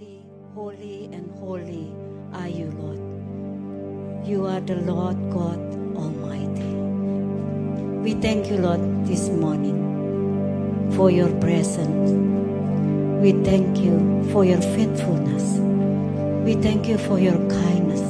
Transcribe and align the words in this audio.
Holy, 0.00 0.22
holy, 0.54 1.04
and 1.12 1.30
holy 1.32 1.92
are 2.32 2.48
you, 2.48 2.70
Lord. 2.70 4.26
You 4.26 4.46
are 4.46 4.60
the 4.60 4.76
Lord 4.76 5.16
God 5.30 5.58
Almighty. 5.94 6.72
We 8.00 8.14
thank 8.14 8.48
you, 8.48 8.56
Lord, 8.56 8.80
this 9.04 9.28
morning 9.28 10.90
for 10.96 11.10
your 11.10 11.28
presence. 11.40 12.12
We 13.20 13.32
thank 13.44 13.76
you 13.76 14.24
for 14.32 14.42
your 14.42 14.62
faithfulness. 14.62 15.58
We 16.46 16.54
thank 16.54 16.88
you 16.88 16.96
for 16.96 17.18
your 17.18 17.36
kindness 17.50 18.00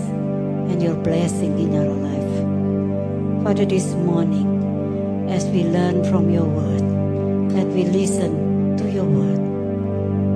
and 0.70 0.80
your 0.80 0.94
blessing 0.94 1.58
in 1.58 1.74
our 1.74 1.92
life. 2.06 3.42
Father, 3.42 3.64
this 3.64 3.94
morning, 3.94 5.28
as 5.28 5.44
we 5.46 5.64
learn 5.64 6.04
from 6.04 6.30
your 6.30 6.44
word, 6.44 7.50
that 7.50 7.66
we 7.66 7.82
listen 7.82 8.76
to 8.76 8.88
your 8.88 9.06
word, 9.06 9.49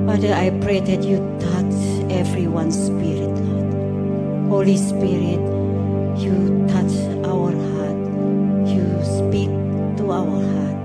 Father, 0.07 0.35
I 0.35 0.51
pray 0.61 0.81
that 0.81 1.03
you 1.03 1.17
touch 1.41 2.13
everyone's 2.13 2.77
spirit, 2.77 3.33
Lord. 3.41 4.49
Holy 4.51 4.77
Spirit, 4.77 5.41
you 6.21 6.67
touch 6.69 6.93
our 7.25 7.51
heart. 7.51 7.97
You 8.69 8.85
speak 9.03 9.49
to 9.97 10.13
our 10.13 10.41
heart. 10.53 10.77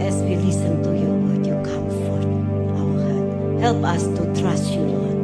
As 0.00 0.16
we 0.22 0.36
listen 0.36 0.82
to 0.82 0.96
your 0.96 1.12
word, 1.12 1.46
you 1.46 1.54
comfort 1.62 2.24
our 2.72 2.96
heart. 3.04 3.60
Help 3.60 3.84
us 3.84 4.02
to 4.16 4.40
trust 4.40 4.72
you, 4.72 4.80
Lord. 4.80 5.18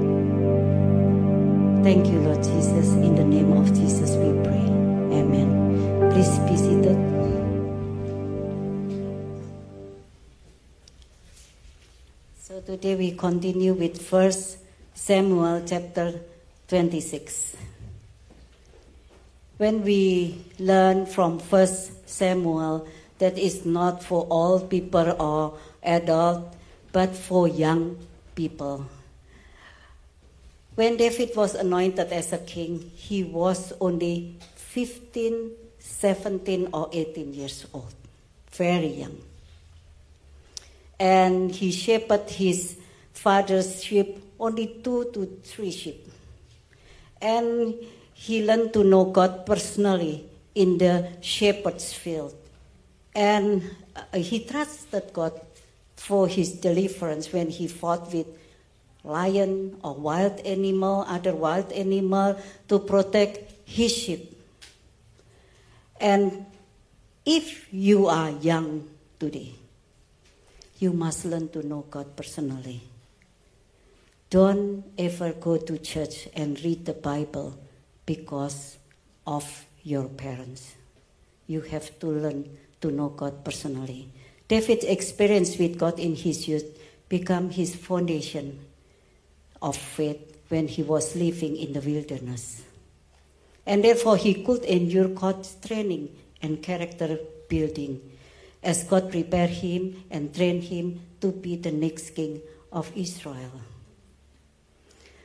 Thank 1.82 2.06
you, 2.08 2.18
Lord 2.20 2.44
Jesus. 2.44 2.88
In 2.92 3.14
the 3.14 3.24
name 3.24 3.52
of 3.52 3.72
Jesus, 3.74 4.16
we 4.16 4.32
pray. 4.44 4.66
Amen. 5.18 6.10
Please 6.12 6.38
be 6.40 6.56
seated. 6.58 7.13
So 12.54 12.60
today 12.60 12.94
we 12.94 13.10
continue 13.10 13.74
with 13.74 14.00
First 14.00 14.58
Samuel 14.94 15.66
chapter 15.66 16.20
26. 16.68 17.56
When 19.56 19.82
we 19.82 20.38
learn 20.60 21.06
from 21.06 21.40
First 21.40 22.08
Samuel 22.08 22.86
that 23.18 23.36
is 23.36 23.66
not 23.66 24.04
for 24.04 24.22
all 24.30 24.60
people 24.60 25.20
or 25.20 25.58
adult, 25.82 26.54
but 26.92 27.16
for 27.16 27.48
young 27.48 27.98
people. 28.36 28.86
When 30.76 30.96
David 30.96 31.34
was 31.34 31.56
anointed 31.56 32.12
as 32.12 32.32
a 32.32 32.38
king, 32.38 32.92
he 32.94 33.24
was 33.24 33.72
only 33.80 34.38
15, 34.54 35.50
17, 35.80 36.68
or 36.72 36.88
18 36.92 37.34
years 37.34 37.66
old, 37.74 37.94
very 38.52 38.94
young 38.94 39.33
and 40.98 41.50
he 41.50 41.70
shepherded 41.70 42.30
his 42.30 42.76
father's 43.12 43.82
sheep, 43.82 44.22
only 44.38 44.80
two 44.82 45.10
to 45.12 45.26
three 45.42 45.70
sheep. 45.70 46.08
And 47.20 47.74
he 48.12 48.44
learned 48.44 48.72
to 48.74 48.84
know 48.84 49.04
God 49.06 49.46
personally 49.46 50.28
in 50.54 50.78
the 50.78 51.08
shepherd's 51.20 51.92
field. 51.92 52.34
And 53.14 53.62
uh, 53.96 54.18
he 54.18 54.44
trusted 54.44 55.12
God 55.12 55.40
for 55.96 56.28
his 56.28 56.52
deliverance 56.52 57.32
when 57.32 57.48
he 57.48 57.66
fought 57.68 58.12
with 58.12 58.26
lion 59.04 59.78
or 59.82 59.94
wild 59.94 60.40
animal, 60.40 61.04
other 61.08 61.34
wild 61.34 61.70
animal 61.72 62.38
to 62.68 62.78
protect 62.78 63.52
his 63.64 63.92
sheep. 63.92 64.30
And 66.00 66.46
if 67.24 67.72
you 67.72 68.06
are 68.06 68.30
young 68.30 68.88
today, 69.18 69.54
you 70.84 70.92
must 70.92 71.24
learn 71.24 71.48
to 71.48 71.66
know 71.66 71.86
God 71.90 72.14
personally. 72.14 72.82
Don't 74.28 74.84
ever 74.98 75.32
go 75.32 75.56
to 75.56 75.78
church 75.78 76.28
and 76.34 76.62
read 76.62 76.84
the 76.84 76.92
Bible 76.92 77.58
because 78.04 78.76
of 79.26 79.46
your 79.82 80.08
parents. 80.08 80.74
You 81.46 81.62
have 81.62 81.98
to 82.00 82.08
learn 82.08 82.44
to 82.82 82.90
know 82.90 83.08
God 83.08 83.44
personally. 83.44 84.10
David's 84.46 84.84
experience 84.84 85.56
with 85.56 85.78
God 85.78 85.98
in 85.98 86.14
his 86.16 86.46
youth 86.46 86.68
became 87.08 87.48
his 87.48 87.74
foundation 87.74 88.60
of 89.62 89.76
faith 89.76 90.36
when 90.48 90.68
he 90.68 90.82
was 90.82 91.16
living 91.16 91.56
in 91.56 91.72
the 91.72 91.80
wilderness. 91.80 92.62
And 93.64 93.82
therefore, 93.82 94.18
he 94.18 94.44
could 94.44 94.64
endure 94.64 95.08
God's 95.08 95.56
training 95.66 96.14
and 96.42 96.62
character 96.62 97.18
building 97.48 98.02
as 98.64 98.84
God 98.84 99.10
prepared 99.10 99.50
him 99.50 100.04
and 100.10 100.34
trained 100.34 100.64
him 100.64 101.00
to 101.20 101.30
be 101.30 101.56
the 101.56 101.70
next 101.70 102.10
king 102.10 102.40
of 102.72 102.90
Israel. 102.96 103.60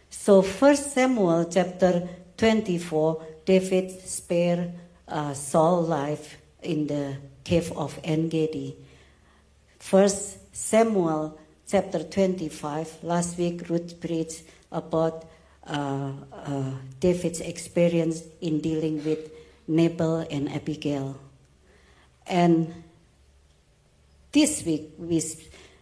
So, 0.10 0.42
First 0.42 0.94
Samuel 0.94 1.46
chapter 1.46 2.08
24, 2.38 3.26
David 3.46 4.02
spared 4.08 4.72
uh, 5.08 5.34
Saul's 5.34 5.88
life 5.90 6.38
in 6.62 6.88
the 6.88 7.18
cave 7.44 7.72
of 7.76 8.00
Engedi. 8.04 8.76
First 9.80 10.54
Samuel 10.56 11.40
chapter 11.68 12.04
25, 12.04 13.04
last 13.04 13.38
week 13.38 13.70
Ruth 13.70 14.00
preached 14.00 14.44
about 14.72 15.26
uh, 15.66 16.12
uh, 16.34 16.72
David's 17.00 17.42
experience 17.42 18.24
in 18.42 18.60
dealing 18.60 19.04
with 19.04 19.32
Nabal 19.68 20.26
and 20.30 20.52
Abigail. 20.52 21.18
And 22.28 22.74
this 24.32 24.64
week 24.66 24.92
we 24.98 25.22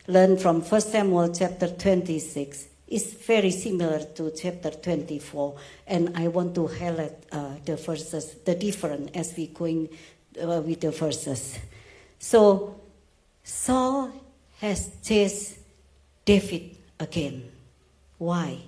learn 0.08 0.38
from 0.38 0.62
1 0.62 0.82
Samuel 0.82 1.34
chapter 1.34 1.68
26. 1.68 2.68
It's 2.88 3.14
very 3.14 3.52
similar 3.52 4.00
to 4.16 4.32
chapter 4.32 4.72
24, 4.72 5.56
and 5.88 6.16
I 6.16 6.30
want 6.30 6.56
to 6.56 6.68
highlight 6.68 7.18
uh, 7.32 7.56
the 7.66 7.76
verses, 7.76 8.36
the 8.46 8.56
different 8.56 9.16
as 9.16 9.36
we 9.36 9.48
going 9.48 9.90
uh, 10.42 10.62
with 10.62 10.80
the 10.80 10.92
verses. 10.92 11.60
So 12.20 12.80
Saul 13.44 14.12
has 14.60 14.90
chased 15.04 15.58
David 16.24 16.78
again. 17.00 17.52
Why? 18.18 18.60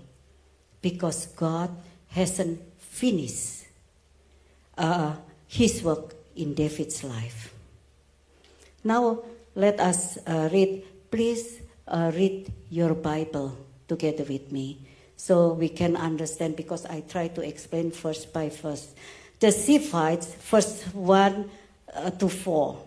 Because 0.82 1.28
God 1.28 1.70
hasn't 2.10 2.62
finished 2.78 3.66
uh, 4.78 5.14
his 5.48 5.82
work 5.82 6.14
in 6.36 6.54
David's 6.54 7.04
life. 7.04 7.54
Now, 8.84 9.24
let 9.56 9.80
us 9.80 10.18
uh, 10.26 10.50
read. 10.52 10.84
Please 11.12 11.62
uh, 11.88 12.12
read 12.14 12.52
your 12.70 12.94
Bible 12.94 13.58
together 13.88 14.24
with 14.24 14.52
me 14.52 14.86
so 15.16 15.54
we 15.54 15.68
can 15.68 15.98
understand 15.98 16.56
because 16.56 16.86
I 16.86 17.02
try 17.02 17.28
to 17.30 17.42
explain 17.42 17.92
first 17.92 18.32
by 18.32 18.50
first. 18.50 18.96
The 19.40 19.48
Ziphites, 19.48 20.26
first 20.26 20.96
1 20.96 21.50
uh, 21.94 22.10
to 22.12 22.30
4. 22.30 22.86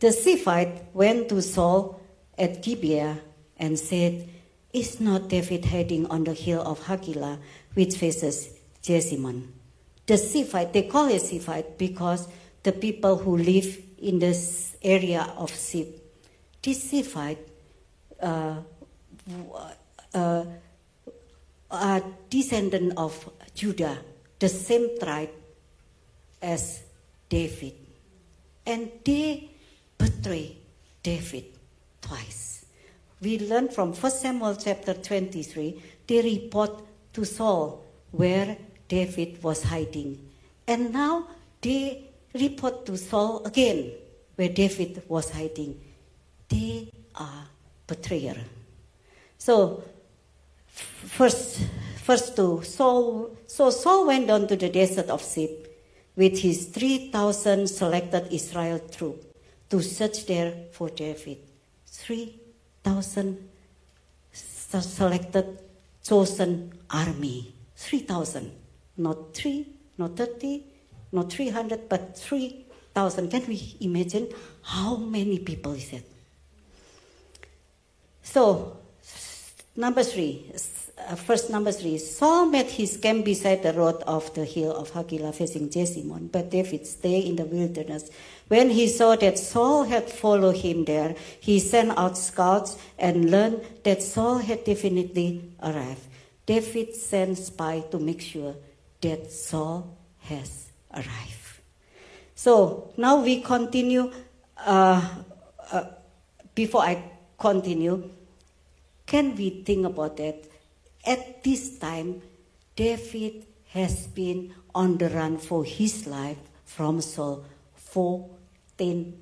The 0.00 0.08
Ziphite 0.08 0.84
went 0.94 1.28
to 1.28 1.42
Saul 1.42 2.00
at 2.36 2.62
Gibeah 2.62 3.18
and 3.58 3.78
said, 3.78 4.28
Is 4.72 5.00
not 5.00 5.28
David 5.28 5.66
hiding 5.66 6.06
on 6.06 6.24
the 6.24 6.34
hill 6.34 6.62
of 6.62 6.80
Hachilah, 6.80 7.38
which 7.74 7.96
faces 7.96 8.50
Jeshimon? 8.82 9.48
The 10.06 10.14
Ziphite, 10.14 10.72
they 10.72 10.82
call 10.82 11.08
it 11.08 11.22
Ziphite 11.22 11.76
because 11.76 12.28
the 12.62 12.72
people 12.72 13.18
who 13.18 13.36
live 13.36 13.78
in 14.02 14.18
this 14.18 14.76
area 14.82 15.32
of. 15.36 15.50
This 16.60 16.92
Ziphite 16.92 17.38
uh, 18.20 18.56
uh, 20.14 20.44
are 21.70 22.02
descendant 22.28 22.94
of 22.96 23.30
Judah, 23.54 23.98
the 24.38 24.48
same 24.48 24.98
tribe 24.98 25.30
as 26.42 26.82
David. 27.28 27.74
And 28.66 28.90
they 29.04 29.50
betray 29.96 30.56
David 31.02 31.44
twice. 32.00 32.66
We 33.20 33.38
learn 33.38 33.68
from 33.68 33.92
1 33.92 34.12
Samuel 34.12 34.56
chapter 34.56 34.94
23, 34.94 35.82
they 36.06 36.22
report 36.22 36.82
to 37.14 37.24
Saul 37.24 37.84
where 38.10 38.56
David 38.88 39.42
was 39.42 39.62
hiding. 39.64 40.30
And 40.66 40.92
now 40.92 41.28
they 41.60 42.07
report 42.38 42.86
to 42.86 42.96
Saul 42.96 43.44
again 43.44 43.92
where 44.36 44.48
David 44.48 45.02
was 45.08 45.30
hiding. 45.30 45.80
They 46.48 46.90
are 47.14 47.44
betrayer. 47.86 48.36
So 49.36 49.82
first 50.68 51.60
first 52.02 52.36
to 52.36 52.62
Saul 52.62 53.36
so 53.46 53.70
Saul 53.70 54.06
went 54.06 54.26
down 54.28 54.46
to 54.48 54.56
the 54.56 54.68
desert 54.68 55.08
of 55.10 55.22
Ziph 55.22 55.50
with 56.16 56.38
his 56.38 56.66
three 56.66 57.10
thousand 57.10 57.68
selected 57.68 58.32
Israel 58.32 58.78
troops 58.78 59.26
to 59.70 59.82
search 59.82 60.26
there 60.26 60.54
for 60.72 60.88
David. 60.90 61.38
Three 61.86 62.40
thousand 62.82 63.48
selected 64.32 65.58
chosen 66.02 66.72
army. 66.90 67.52
Three 67.76 68.00
thousand. 68.00 68.52
Not 68.96 69.34
three, 69.34 69.66
not 69.96 70.16
thirty, 70.16 70.64
not 71.12 71.32
300, 71.32 71.88
but 71.88 72.16
3,000. 72.18 73.30
Can 73.30 73.46
we 73.46 73.76
imagine 73.80 74.28
how 74.62 74.96
many 74.96 75.38
people 75.38 75.72
is 75.72 75.92
it? 75.92 76.04
So, 78.22 78.78
Number 79.78 80.02
three, 80.02 80.50
uh, 81.08 81.14
first 81.14 81.50
number 81.50 81.70
three. 81.70 81.98
Saul 81.98 82.46
met 82.46 82.66
his 82.66 82.96
camp 82.96 83.24
beside 83.24 83.62
the 83.62 83.72
road 83.72 84.02
of 84.08 84.34
the 84.34 84.44
hill 84.44 84.74
of 84.74 84.90
Hakilah 84.90 85.32
facing 85.32 85.70
Jeshimon, 85.70 86.32
but 86.32 86.50
David 86.50 86.84
stayed 86.84 87.26
in 87.26 87.36
the 87.36 87.44
wilderness. 87.44 88.10
When 88.48 88.70
he 88.70 88.88
saw 88.88 89.14
that 89.14 89.38
Saul 89.38 89.84
had 89.84 90.10
followed 90.10 90.56
him 90.56 90.84
there, 90.84 91.14
he 91.38 91.60
sent 91.60 91.96
out 91.96 92.18
scouts 92.18 92.76
and 92.98 93.30
learned 93.30 93.60
that 93.84 94.02
Saul 94.02 94.38
had 94.38 94.64
definitely 94.64 95.52
arrived. 95.62 96.02
David 96.44 96.96
sent 96.96 97.38
spies 97.38 97.84
to 97.92 98.00
make 98.00 98.20
sure 98.20 98.56
that 99.00 99.30
Saul 99.30 99.96
has 100.22 100.67
arrived. 100.98 101.62
So 102.34 102.92
now 102.96 103.22
we 103.22 103.40
continue. 103.40 104.10
Uh, 104.58 105.02
uh, 105.70 105.84
before 106.54 106.82
I 106.82 107.02
continue, 107.38 108.10
can 109.06 109.36
we 109.36 109.62
think 109.62 109.86
about 109.86 110.18
it? 110.18 110.50
At 111.06 111.42
this 111.44 111.78
time, 111.78 112.22
David 112.74 113.46
has 113.70 114.06
been 114.08 114.54
on 114.74 114.98
the 114.98 115.08
run 115.10 115.38
for 115.38 115.64
his 115.64 116.06
life 116.06 116.38
from 116.64 117.00
Saul 117.00 117.44
for 117.74 118.28
10 118.76 119.14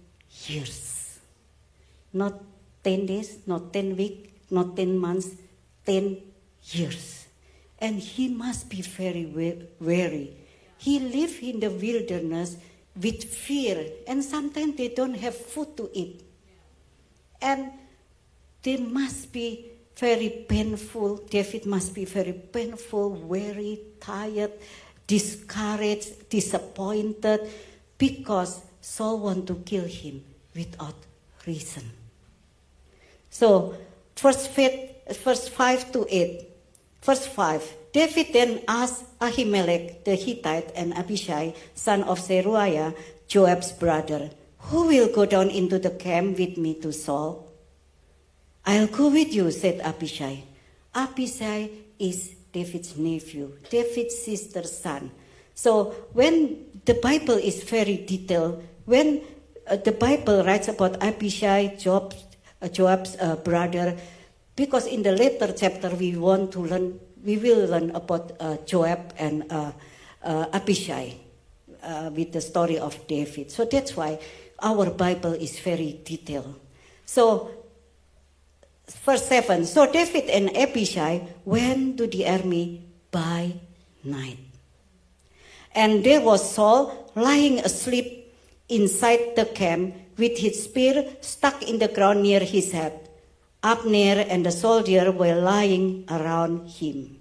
years. 0.46 1.18
Not 2.12 2.40
10 2.84 3.06
days, 3.06 3.38
not 3.46 3.72
10 3.72 3.96
weeks, 3.96 4.28
not 4.50 4.76
10 4.76 4.98
months, 4.98 5.28
10 5.84 6.20
years. 6.72 7.26
And 7.78 7.98
he 7.98 8.28
must 8.28 8.68
be 8.68 8.82
very 8.82 9.26
weary. 9.80 10.36
He 10.78 10.98
lived 10.98 11.42
in 11.42 11.60
the 11.60 11.70
wilderness 11.70 12.56
with 13.00 13.24
fear, 13.24 13.86
and 14.06 14.24
sometimes 14.24 14.76
they 14.76 14.88
don't 14.88 15.14
have 15.14 15.36
food 15.36 15.76
to 15.76 15.90
eat. 15.92 16.22
And 17.40 17.70
they 18.62 18.76
must 18.78 19.32
be 19.32 19.70
very 19.96 20.44
painful. 20.48 21.18
David 21.28 21.66
must 21.66 21.94
be 21.94 22.04
very 22.04 22.32
painful, 22.32 23.10
weary, 23.10 23.80
tired, 24.00 24.52
discouraged, 25.06 26.28
disappointed, 26.28 27.48
because 27.96 28.60
Saul 28.80 29.20
want 29.20 29.46
to 29.48 29.54
kill 29.56 29.84
him 29.84 30.24
without 30.54 30.96
reason. 31.46 31.84
So, 33.30 33.74
verse, 34.16 34.46
verse 34.46 35.48
5 35.48 35.92
to 35.92 36.06
8. 36.08 36.48
Verse 37.02 37.26
5. 37.26 37.74
David 37.96 38.34
then 38.34 38.60
asked 38.68 39.08
Ahimelech 39.20 40.04
the 40.04 40.16
Hittite 40.16 40.70
and 40.76 40.92
Abishai, 40.92 41.54
son 41.74 42.02
of 42.04 42.20
Zeruiah, 42.20 42.92
Joab's 43.26 43.72
brother, 43.72 44.28
Who 44.68 44.88
will 44.88 45.08
go 45.08 45.24
down 45.24 45.48
into 45.48 45.78
the 45.78 45.88
camp 45.88 46.36
with 46.36 46.58
me 46.58 46.74
to 46.84 46.92
Saul? 46.92 47.48
I'll 48.66 48.88
go 48.88 49.08
with 49.08 49.32
you, 49.32 49.50
said 49.50 49.80
Abishai. 49.80 50.44
Abishai 50.94 51.70
is 51.98 52.34
David's 52.52 52.98
nephew, 52.98 53.56
David's 53.70 54.18
sister's 54.18 54.76
son. 54.76 55.10
So 55.54 55.94
when 56.12 56.66
the 56.84 57.00
Bible 57.00 57.40
is 57.40 57.64
very 57.64 57.96
detailed, 57.96 58.62
when 58.84 59.22
uh, 59.66 59.76
the 59.76 59.92
Bible 59.92 60.44
writes 60.44 60.68
about 60.68 61.02
Abishai, 61.02 61.76
Joab's, 61.78 62.22
uh, 62.60 62.68
Joab's 62.68 63.16
uh, 63.18 63.36
brother, 63.36 63.96
because 64.54 64.86
in 64.86 65.02
the 65.02 65.12
later 65.12 65.54
chapter 65.56 65.88
we 65.96 66.14
want 66.14 66.52
to 66.52 66.60
learn, 66.60 67.00
we 67.26 67.36
will 67.36 67.66
learn 67.66 67.90
about 67.90 68.32
uh, 68.38 68.56
Joab 68.64 69.12
and 69.18 69.50
uh, 69.50 69.72
uh, 70.22 70.46
Abishai 70.52 71.18
with 72.14 72.32
the 72.32 72.40
story 72.40 72.78
of 72.78 73.06
David. 73.06 73.50
So 73.50 73.64
that's 73.64 73.96
why 73.96 74.18
our 74.60 74.90
Bible 74.90 75.34
is 75.34 75.58
very 75.60 76.00
detailed. 76.04 76.58
So 77.04 77.50
verse 79.04 79.26
7 79.26 79.66
So 79.66 79.90
David 79.90 80.30
and 80.30 80.56
Abishai 80.56 81.26
went 81.44 81.98
to 81.98 82.06
the 82.06 82.26
army 82.26 82.82
by 83.10 83.54
night. 84.02 84.38
And 85.74 86.02
there 86.02 86.20
was 86.20 86.54
Saul 86.54 87.12
lying 87.14 87.58
asleep 87.60 88.34
inside 88.68 89.36
the 89.36 89.44
camp 89.44 89.94
with 90.16 90.38
his 90.38 90.64
spear 90.64 91.04
stuck 91.20 91.62
in 91.62 91.78
the 91.78 91.88
ground 91.88 92.22
near 92.22 92.40
his 92.40 92.72
head. 92.72 93.08
Abner 93.62 94.24
and 94.28 94.46
the 94.46 94.52
soldier 94.52 95.10
were 95.12 95.34
lying 95.34 96.04
around 96.08 96.68
him. 96.68 97.15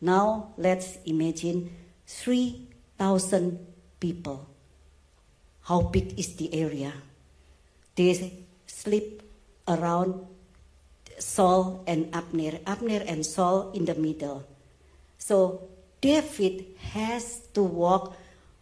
Now 0.00 0.54
let's 0.56 0.98
imagine 1.04 1.70
3,000 2.06 3.58
people. 4.00 4.46
How 5.62 5.82
big 5.82 6.18
is 6.18 6.36
the 6.36 6.54
area? 6.54 6.92
They 7.94 8.44
sleep 8.66 9.22
around 9.66 10.24
Saul 11.18 11.82
and 11.86 12.14
Abner, 12.14 12.58
Abner 12.66 13.02
and 13.06 13.26
Saul 13.26 13.72
in 13.74 13.84
the 13.84 13.94
middle. 13.94 14.46
So 15.18 15.68
David 16.00 16.78
has 16.94 17.42
to 17.54 17.62
walk, 17.62 18.16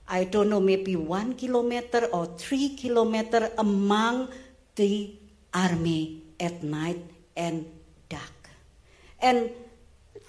I 0.09 0.25
don't 0.25 0.49
know, 0.49 0.61
maybe 0.61 0.97
one 0.97 1.35
kilometer 1.35 2.09
or 2.13 2.27
three 2.39 2.75
kilometer 2.77 3.53
among 3.59 4.29
the 4.75 5.15
army 5.53 6.23
at 6.41 6.63
night 6.63 7.05
and 7.37 7.67
dark. 8.09 8.51
And 9.21 9.51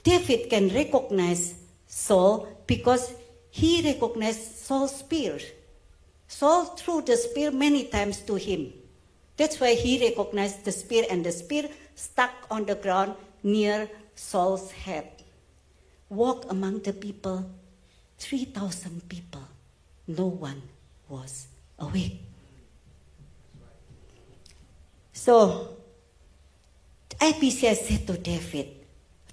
David 0.07 0.49
can 0.49 0.69
recognize 0.69 1.55
Saul 1.85 2.47
because 2.65 3.13
he 3.49 3.81
recognized 3.83 4.55
Saul's 4.55 4.95
spear. 4.95 5.37
Saul 6.29 6.63
threw 6.79 7.01
the 7.01 7.17
spear 7.17 7.51
many 7.51 7.83
times 7.91 8.21
to 8.21 8.35
him. 8.35 8.71
That's 9.35 9.59
why 9.59 9.73
he 9.73 9.99
recognized 9.99 10.63
the 10.63 10.71
spear, 10.71 11.03
and 11.09 11.25
the 11.25 11.33
spear 11.33 11.67
stuck 11.95 12.31
on 12.49 12.63
the 12.63 12.75
ground 12.75 13.15
near 13.43 13.89
Saul's 14.15 14.71
head. 14.71 15.11
Walk 16.07 16.45
among 16.49 16.83
the 16.83 16.93
people, 16.93 17.43
3,000 18.17 19.09
people. 19.09 19.43
No 20.07 20.27
one 20.27 20.61
was 21.09 21.47
awake. 21.79 22.21
So, 25.11 25.75
Abishai 27.19 27.73
said 27.73 28.07
to 28.07 28.17
David, 28.17 28.76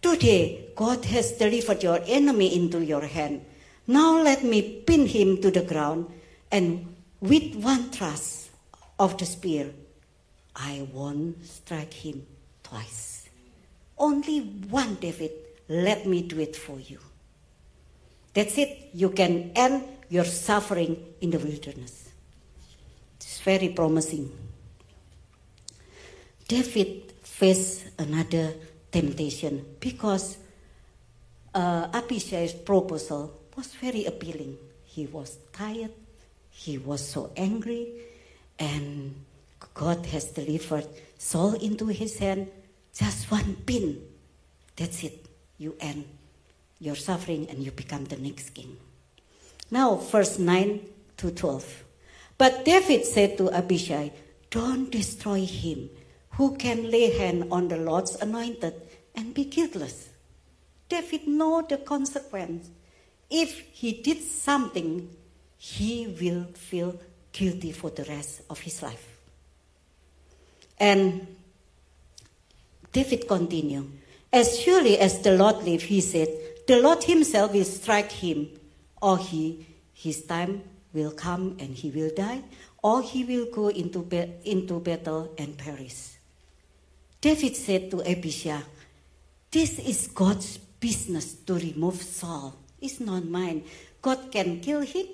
Today, 0.05 0.69
God 0.77 1.03
has 1.07 1.33
delivered 1.33 1.83
your 1.83 1.99
enemy 2.05 2.55
into 2.55 2.85
your 2.85 3.07
hand. 3.07 3.43
Now 3.87 4.23
let 4.23 4.45
me 4.45 4.83
pin 4.85 5.07
him 5.07 5.41
to 5.41 5.51
the 5.51 5.63
ground, 5.63 6.13
and 6.53 6.95
with 7.23 7.55
one 7.55 7.89
thrust 7.89 8.51
of 8.99 9.17
the 9.17 9.25
spear, 9.25 9.71
I 10.55 10.87
won't 10.93 11.43
strike 11.47 11.95
him 11.95 12.27
twice. 12.63 13.31
Only 13.97 14.41
one, 14.69 14.97
David. 14.97 15.33
Let 15.71 16.05
me 16.05 16.21
do 16.21 16.39
it 16.39 16.55
for 16.55 16.79
you. 16.79 16.99
That's 18.35 18.59
it. 18.59 18.91
You 18.93 19.09
can 19.09 19.53
end 19.57 19.85
your 20.11 20.25
suffering 20.27 21.03
in 21.23 21.31
the 21.31 21.39
wilderness. 21.39 22.11
It's 23.17 23.41
very 23.41 23.71
promising. 23.71 24.31
David 26.47 27.15
faced 27.23 27.87
another 27.99 28.53
temptation 28.95 29.65
because 29.81 30.39
uh, 31.53 31.89
Abishai's 31.93 32.53
proposal 32.53 33.35
was 33.57 33.75
very 33.75 34.05
appealing. 34.05 34.57
He 34.85 35.07
was 35.07 35.37
tired, 35.53 35.91
he 36.51 36.79
was 36.79 37.03
so 37.07 37.33
angry, 37.37 37.89
and 38.57 39.15
God 39.75 40.07
has 40.07 40.27
delivered 40.27 40.87
Saul 41.19 41.55
into 41.55 41.89
his 41.89 42.19
hand. 42.19 42.47
Just 42.95 43.29
one 43.31 43.57
pin. 43.67 44.01
That's 44.77 45.03
it. 45.03 45.27
You 45.59 45.75
end 45.81 46.05
your 46.79 46.95
suffering 46.95 47.49
and 47.51 47.59
you 47.59 47.73
become 47.73 48.05
the 48.05 48.17
next 48.17 48.51
king. 48.51 48.77
Now, 49.71 49.97
verse 49.97 50.39
9 50.39 50.81
to 51.17 51.31
12. 51.33 51.85
But 52.39 52.65
David 52.65 53.05
said 53.05 53.39
to 53.39 53.51
Abishai, 53.51 54.13
Don't 54.51 54.91
destroy 54.91 55.45
him 55.45 55.91
who 56.37 56.57
can 56.57 56.91
lay 56.91 57.17
hand 57.17 57.49
on 57.51 57.69
the 57.69 57.77
Lord's 57.77 58.17
anointed 58.17 58.75
and 59.15 59.35
be 59.35 59.45
guiltless. 59.45 60.09
David 60.89 61.27
know 61.27 61.63
the 61.63 61.79
consequence. 61.79 62.69
If 63.31 63.59
he 63.73 64.03
did 64.03 64.21
something, 64.21 65.09
he 65.57 66.07
will 66.21 66.45
feel 66.55 66.99
guilty 67.33 67.73
for 67.73 67.91
the 67.91 68.05
rest 68.05 68.43
of 68.51 68.61
his 68.61 68.83
life. 68.83 69.07
And 70.79 71.27
David 72.93 73.27
continued, 73.27 73.91
As 74.33 74.61
surely 74.61 74.99
as 74.99 75.21
the 75.21 75.37
Lord 75.37 75.65
lives, 75.65 75.85
he 75.85 76.01
said, 76.01 76.29
the 76.67 76.81
Lord 76.81 77.05
himself 77.05 77.53
will 77.53 77.65
strike 77.65 78.11
him, 78.11 78.49
or 79.01 79.19
he, 79.19 79.67
his 79.93 80.25
time 80.25 80.63
will 80.93 81.11
come 81.11 81.57
and 81.61 81.75
he 81.75 81.91
will 81.91 82.11
die, 82.15 82.43
or 82.83 83.03
he 83.03 83.25
will 83.25 83.47
go 83.53 83.69
into, 83.69 84.09
into 84.45 84.81
battle 84.81 85.33
and 85.37 85.57
perish. 85.59 86.15
David 87.25 87.57
said 87.57 87.91
to 87.91 88.03
Abishai, 88.03 88.61
This 89.51 89.79
is 89.79 90.09
God's 90.09 90.59
business 90.59 91.33
to 91.47 91.55
remove 91.55 92.03
Saul. 92.03 92.55
It's 92.79 93.01
not 93.01 93.25
mine. 93.25 93.65
God 94.03 94.31
can 94.31 94.61
kill 94.61 94.83
him. 94.83 95.07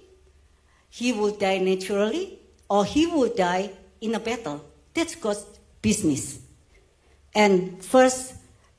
He 0.88 1.12
will 1.12 1.30
die 1.30 1.58
naturally, 1.58 2.40
or 2.68 2.84
he 2.84 3.06
will 3.06 3.32
die 3.32 3.70
in 4.00 4.16
a 4.16 4.18
battle. 4.18 4.60
That's 4.92 5.14
God's 5.14 5.46
business. 5.80 6.40
And 7.32 7.80
first, 7.80 8.34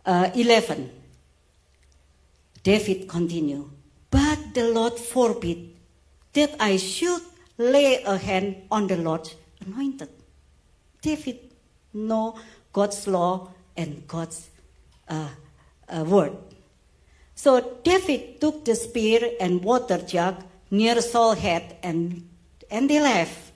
uh, 0.06 0.30
11, 0.36 0.92
David 2.64 3.08
continued, 3.08 3.70
But 4.10 4.54
the 4.54 4.74
Lord 4.74 5.00
forbid 5.00 5.78
that 6.34 6.58
I 6.60 6.76
should 6.76 7.22
lay 7.58 8.04
a 8.04 8.18
hand 8.18 8.64
on 8.70 8.88
the 8.88 8.98
Lord's 8.98 9.36
anointed. 9.66 10.10
David 11.02 11.40
know 11.94 12.36
God's 12.74 13.08
law 13.08 13.50
and 13.76 14.08
God's 14.08 14.50
uh, 15.08 15.30
uh, 15.90 16.04
word. 16.04 16.34
So 17.36 17.80
David 17.84 18.40
took 18.40 18.66
the 18.66 18.76
spear 18.76 19.32
and 19.40 19.64
water 19.64 19.98
jug 19.98 20.44
near 20.70 21.02
Saul's 21.02 21.40
head 21.40 21.78
and, 21.84 22.28
and 22.70 22.90
they 22.90 23.00
left. 23.00 23.52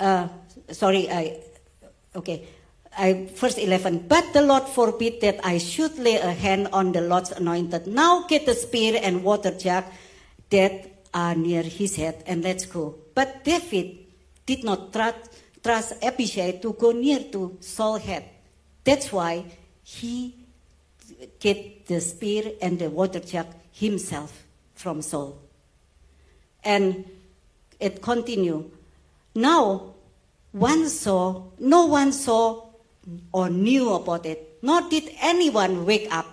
Uh, 0.00 0.28
sorry, 0.70 1.08
I, 1.08 1.38
okay. 2.16 2.48
I, 2.96 3.30
verse 3.34 3.56
11, 3.56 4.06
but 4.08 4.32
the 4.34 4.42
Lord 4.42 4.64
forbid 4.64 5.20
that 5.22 5.40
I 5.44 5.58
should 5.58 5.98
lay 5.98 6.16
a 6.16 6.32
hand 6.32 6.68
on 6.72 6.92
the 6.92 7.00
Lord's 7.00 7.32
anointed. 7.32 7.86
Now 7.86 8.26
get 8.26 8.44
the 8.44 8.54
spear 8.54 9.00
and 9.02 9.24
water 9.24 9.56
jug 9.56 9.84
that 10.50 10.90
are 11.14 11.34
near 11.34 11.62
his 11.62 11.96
head 11.96 12.22
and 12.26 12.42
let's 12.42 12.66
go. 12.66 12.96
But 13.14 13.44
David 13.44 13.98
did 14.44 14.64
not 14.64 14.92
trust, 14.92 15.30
trust 15.62 15.94
Abishai 16.02 16.52
to 16.62 16.72
go 16.72 16.92
near 16.92 17.20
to 17.32 17.56
Saul's 17.60 18.02
head. 18.02 18.24
That's 18.84 19.12
why 19.12 19.44
he 19.82 20.34
get 21.38 21.86
the 21.86 22.00
spear 22.00 22.52
and 22.60 22.78
the 22.78 22.90
water 22.90 23.20
jug 23.20 23.46
himself 23.72 24.44
from 24.74 25.02
Saul. 25.02 25.38
And 26.64 27.04
it 27.78 28.02
continued. 28.02 28.70
Now, 29.34 29.94
one 30.52 30.88
saw, 30.88 31.44
no 31.58 31.86
one 31.86 32.12
saw 32.12 32.66
or 33.32 33.50
knew 33.50 33.94
about 33.94 34.26
it, 34.26 34.58
nor 34.62 34.88
did 34.88 35.10
anyone 35.20 35.84
wake 35.86 36.08
up. 36.14 36.26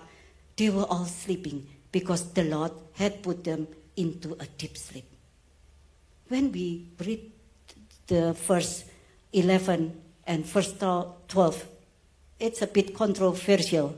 They 0.56 0.70
were 0.70 0.84
all 0.84 1.06
sleeping 1.06 1.66
because 1.90 2.32
the 2.32 2.44
Lord 2.44 2.72
had 2.92 3.22
put 3.22 3.44
them 3.44 3.66
into 3.96 4.36
a 4.38 4.46
deep 4.58 4.76
sleep. 4.76 5.06
When 6.28 6.52
we 6.52 6.86
read 7.04 7.32
the 8.06 8.34
first 8.34 8.84
11 9.32 10.00
and 10.26 10.46
first 10.46 10.80
12, 10.80 11.66
it's 12.38 12.62
a 12.62 12.66
bit 12.66 12.94
controversial. 12.94 13.96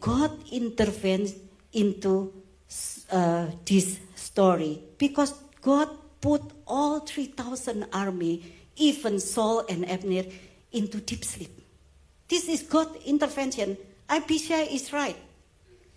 God 0.00 0.32
intervenes 0.50 1.34
into 1.72 2.32
uh, 3.10 3.46
this 3.64 4.00
story 4.14 4.82
because 4.96 5.34
God 5.60 5.88
put 6.20 6.42
all 6.66 7.00
3,000 7.00 7.86
army 7.92 8.42
even 8.76 9.20
Saul 9.20 9.64
and 9.68 9.88
Abner 9.88 10.24
into 10.72 10.98
deep 10.98 11.24
sleep. 11.24 11.50
This 12.28 12.48
is 12.48 12.62
God's 12.62 13.04
intervention. 13.04 13.76
Abishai 14.08 14.68
is 14.72 14.92
right. 14.92 15.16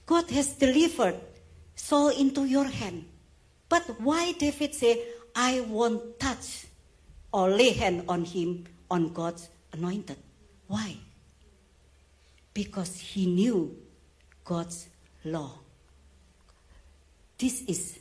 God 0.06 0.30
has 0.32 0.54
delivered 0.54 1.16
Saul 1.76 2.10
into 2.10 2.46
your 2.46 2.66
hand. 2.66 3.06
But 3.70 3.84
why 4.02 4.34
David 4.34 4.76
say, 4.76 5.02
I 5.36 5.62
won't 5.62 6.20
touch 6.20 6.66
or 7.32 7.50
lay 7.50 7.72
hand 7.72 8.06
on 8.08 8.24
him, 8.24 8.66
on 8.90 9.12
God's 9.12 9.50
anointed? 9.74 10.18
Why? 10.68 10.96
Because 12.54 12.98
he 12.98 13.26
knew 13.26 13.76
God's 14.46 14.88
law. 15.26 15.60
This 17.38 17.62
is 17.68 18.00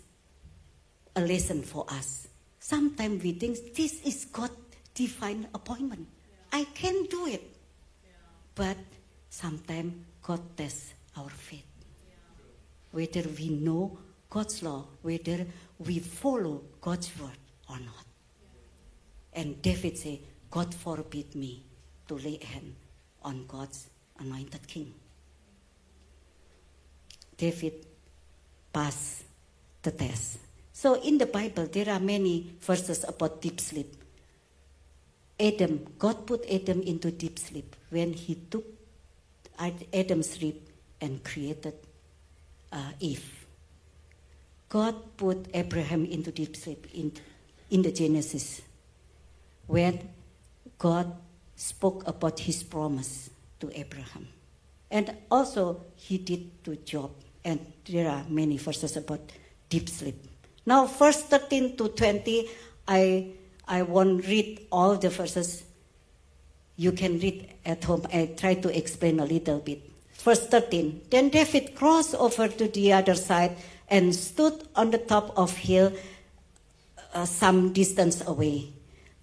a 1.17 1.21
lesson 1.21 1.63
for 1.63 1.85
us. 1.89 2.29
Sometimes 2.61 3.23
we 3.23 3.33
think 3.33 3.75
this 3.75 4.01
is 4.05 4.27
God's 4.27 4.55
divine 4.95 5.49
appointment. 5.53 6.07
Yeah. 6.09 6.61
I 6.61 6.65
can 6.73 7.05
do 7.07 7.27
it. 7.27 7.43
Yeah. 8.05 8.13
But 8.55 8.77
sometimes 9.29 9.95
God 10.23 10.41
tests 10.57 10.95
our 11.17 11.29
faith. 11.29 11.67
Yeah. 12.07 12.15
Whether 12.93 13.29
we 13.37 13.49
know 13.49 13.99
God's 14.31 14.63
law, 14.63 14.85
whether 15.03 15.47
we 15.79 15.99
follow 15.99 16.63
God's 16.81 17.11
word 17.19 17.39
or 17.69 17.79
not. 17.79 18.05
And 19.33 19.61
David 19.61 19.99
said, 19.99 20.19
God 20.51 20.75
forbid 20.75 21.35
me 21.35 21.65
to 22.09 22.15
lay 22.15 22.39
hand 22.43 22.75
on 23.23 23.47
God's 23.47 23.89
anointed 24.19 24.67
king. 24.67 24.95
David 27.37 27.87
passed 28.73 29.25
the 29.83 29.91
test. 29.91 30.39
So 30.73 30.95
in 31.01 31.19
the 31.19 31.27
Bible, 31.27 31.67
there 31.67 31.89
are 31.91 32.01
many 32.01 32.55
verses 32.61 33.05
about 33.07 33.41
deep 33.41 33.61
sleep. 33.61 33.95
Adam, 35.39 35.87
God 35.99 36.27
put 36.27 36.49
Adam 36.51 36.81
into 36.83 37.11
deep 37.11 37.39
sleep 37.39 37.75
when 37.91 38.13
he 38.13 38.35
took 38.35 38.65
Adam's 39.59 40.41
rib 40.41 40.57
and 41.01 41.23
created 41.23 41.75
uh, 42.73 42.93
Eve. 43.01 43.44
God 44.75 45.17
put 45.17 45.47
Abraham 45.55 46.05
into 46.05 46.33
deep 46.33 46.57
sleep 46.57 46.89
in, 46.93 47.13
in 47.71 47.83
the 47.83 47.93
Genesis 47.93 48.61
when 49.69 50.01
God 50.77 51.15
spoke 51.55 52.03
about 52.09 52.41
his 52.41 52.65
promise 52.65 53.31
to 53.61 53.71
Abraham. 53.73 54.27
And 54.91 55.15
also 55.31 55.81
he 55.95 56.19
did 56.19 56.65
to 56.65 56.75
Job. 56.75 57.13
And 57.45 57.65
there 57.85 58.11
are 58.11 58.25
many 58.29 58.57
verses 58.57 58.97
about 58.97 59.21
deep 59.69 59.89
sleep. 59.89 60.17
Now, 60.67 60.87
verse 60.87 61.23
13 61.23 61.77
to 61.77 61.91
20, 61.91 62.49
I 62.89 63.29
I 63.69 63.83
won't 63.83 64.27
read 64.27 64.67
all 64.73 64.97
the 64.97 65.09
verses. 65.09 65.63
You 66.77 66.91
can 66.91 67.21
read 67.21 67.49
at 67.65 67.85
home. 67.85 68.09
I 68.13 68.35
try 68.37 68.55
to 68.55 68.77
explain 68.77 69.21
a 69.21 69.25
little 69.25 69.61
bit. 69.61 69.89
Verse 70.15 70.49
13. 70.49 71.03
Then 71.11 71.29
David 71.29 71.77
crossed 71.77 72.17
over 72.17 72.49
to 72.49 72.67
the 72.67 72.93
other 72.93 73.15
side 73.15 73.57
and 73.89 74.15
stood 74.15 74.67
on 74.75 74.91
the 74.91 74.99
top 74.99 75.37
of 75.37 75.57
hill 75.57 75.93
uh, 77.15 77.25
some 77.25 77.73
distance 77.73 78.27
away. 78.27 78.73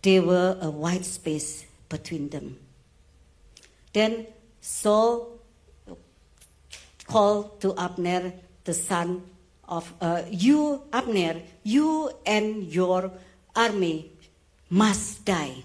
There 0.02 0.22
were 0.22 0.58
a 0.62 0.70
wide 0.70 1.06
space 1.06 1.66
between 1.90 2.30
them. 2.30 2.58
Then 3.94 4.28
Saul 4.62 5.40
called 7.06 7.60
to 7.62 7.76
Abner, 7.78 8.34
the 8.64 8.74
son 8.74 9.24
of 9.68 9.92
uh, 10.00 10.24
you, 10.30 10.82
Abner, 10.94 11.42
you 11.64 12.12
and 12.26 12.64
your 12.64 13.12
army 13.56 14.12
must 14.70 15.26
die. 15.26 15.64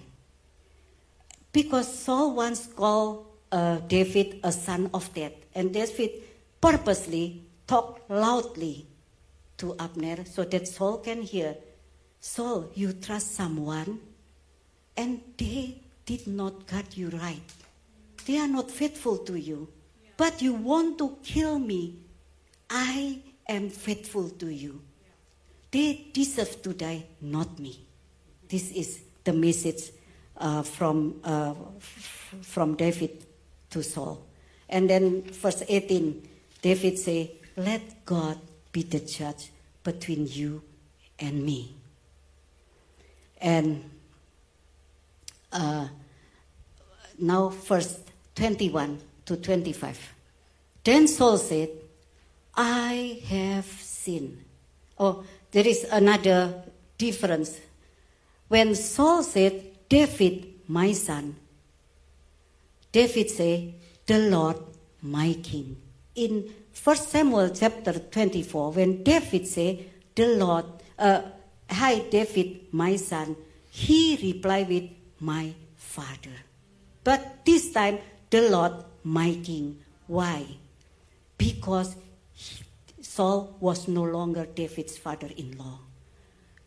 Because 1.52 1.86
Saul 1.86 2.34
once 2.34 2.66
called 2.66 3.26
uh, 3.52 3.78
David 3.86 4.40
a 4.42 4.50
son 4.50 4.90
of 4.92 5.12
death, 5.14 5.32
and 5.54 5.72
David 5.72 6.10
purposely 6.60 7.45
talked 7.66 8.10
loudly 8.10 8.86
to 9.58 9.74
Abner 9.78 10.24
so 10.24 10.44
that 10.44 10.68
Saul 10.68 10.98
can 10.98 11.22
hear. 11.22 11.56
Saul, 12.20 12.70
you 12.74 12.92
trust 12.92 13.34
someone, 13.34 14.00
and 14.96 15.20
they 15.36 15.82
did 16.04 16.26
not 16.26 16.66
guard 16.66 16.86
you 16.96 17.08
right. 17.10 17.42
They 18.26 18.38
are 18.38 18.48
not 18.48 18.70
faithful 18.70 19.18
to 19.18 19.36
you, 19.36 19.68
but 20.16 20.42
you 20.42 20.54
want 20.54 20.98
to 20.98 21.16
kill 21.22 21.58
me. 21.58 21.98
I 22.68 23.20
am 23.48 23.70
faithful 23.70 24.30
to 24.30 24.48
you. 24.48 24.82
They 25.70 26.08
deserve 26.12 26.62
to 26.62 26.72
die, 26.72 27.04
not 27.20 27.58
me. 27.58 27.78
This 28.48 28.70
is 28.72 29.00
the 29.24 29.32
message 29.32 29.90
uh, 30.36 30.62
from, 30.62 31.20
uh, 31.22 31.54
from 32.42 32.76
David 32.76 33.26
to 33.70 33.82
Saul. 33.82 34.24
And 34.68 34.88
then 34.90 35.22
verse 35.22 35.62
18, 35.68 36.28
David 36.62 36.98
say, 36.98 37.32
let 37.56 38.04
God 38.04 38.38
be 38.72 38.82
the 38.82 39.00
judge 39.00 39.50
between 39.82 40.26
you 40.26 40.62
and 41.18 41.44
me. 41.44 41.74
And 43.40 43.90
uh, 45.52 45.88
now 47.18 47.48
verse 47.48 48.00
21 48.34 49.00
to 49.26 49.36
25. 49.36 50.14
Then 50.84 51.08
Saul 51.08 51.38
said, 51.38 51.70
I 52.54 53.22
have 53.28 53.66
sinned. 53.66 54.44
Oh, 54.98 55.24
there 55.50 55.66
is 55.66 55.84
another 55.90 56.62
difference 56.96 57.60
when 58.48 58.74
Saul 58.74 59.22
said, 59.22 59.88
David, 59.88 60.46
my 60.68 60.92
son, 60.92 61.36
David 62.92 63.30
said, 63.30 63.74
the 64.06 64.18
Lord, 64.30 64.56
my 65.02 65.34
king. 65.42 65.76
In 66.14 66.52
1 66.84 66.96
Samuel 66.96 67.50
chapter 67.50 67.92
24, 67.98 68.72
when 68.72 69.02
David 69.02 69.46
said, 69.46 69.84
the 70.14 70.36
Lord, 70.36 70.66
uh, 70.98 71.22
hi 71.68 71.98
David, 72.10 72.72
my 72.72 72.96
son, 72.96 73.36
he 73.70 74.16
replied 74.22 74.68
with, 74.68 74.90
my 75.20 75.52
father. 75.76 76.36
But 77.02 77.44
this 77.44 77.72
time, 77.72 77.98
the 78.30 78.50
Lord, 78.50 78.72
my 79.02 79.38
king. 79.42 79.78
Why? 80.06 80.44
Because 81.38 81.96
Saul 83.00 83.56
was 83.60 83.88
no 83.88 84.02
longer 84.02 84.46
David's 84.46 84.98
father-in-law. 84.98 85.78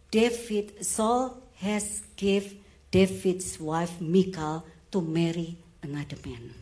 David, 0.10 0.84
Saul 0.84 1.38
has 1.58 2.02
give 2.16 2.56
David's 2.90 3.60
wife 3.60 4.02
Michal 4.02 4.66
to 4.92 5.02
marry 5.02 5.58
another 5.84 6.18
man. 6.26 6.54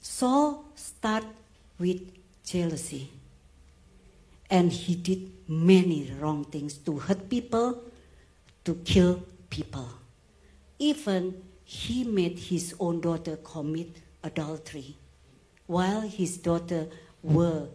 Saul 0.00 0.64
started 0.74 1.28
with 1.78 2.19
jealousy. 2.50 3.10
And 4.48 4.72
he 4.72 4.96
did 4.96 5.30
many 5.48 6.12
wrong 6.18 6.44
things 6.44 6.74
to 6.78 6.98
hurt 6.98 7.28
people, 7.28 7.82
to 8.64 8.74
kill 8.84 9.22
people. 9.48 9.88
Even 10.78 11.42
he 11.64 12.04
made 12.04 12.38
his 12.38 12.74
own 12.80 13.00
daughter 13.00 13.36
commit 13.36 13.96
adultery 14.24 14.96
while 15.70 16.00
his 16.00 16.38
daughter 16.38 16.88
were, 17.22 17.68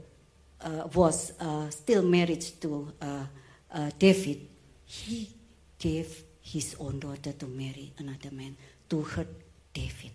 uh, 0.59 0.85
was 0.93 1.31
uh, 1.39 1.69
still 1.69 2.03
married 2.03 2.41
to 2.59 2.91
uh, 3.01 3.23
uh, 3.71 3.89
David, 3.97 4.45
he 4.85 5.29
gave 5.79 6.23
his 6.41 6.75
own 6.77 6.99
daughter 6.99 7.31
to 7.31 7.45
marry 7.47 7.93
another 7.97 8.31
man 8.31 8.57
to 8.89 9.01
hurt 9.01 9.29
David. 9.73 10.11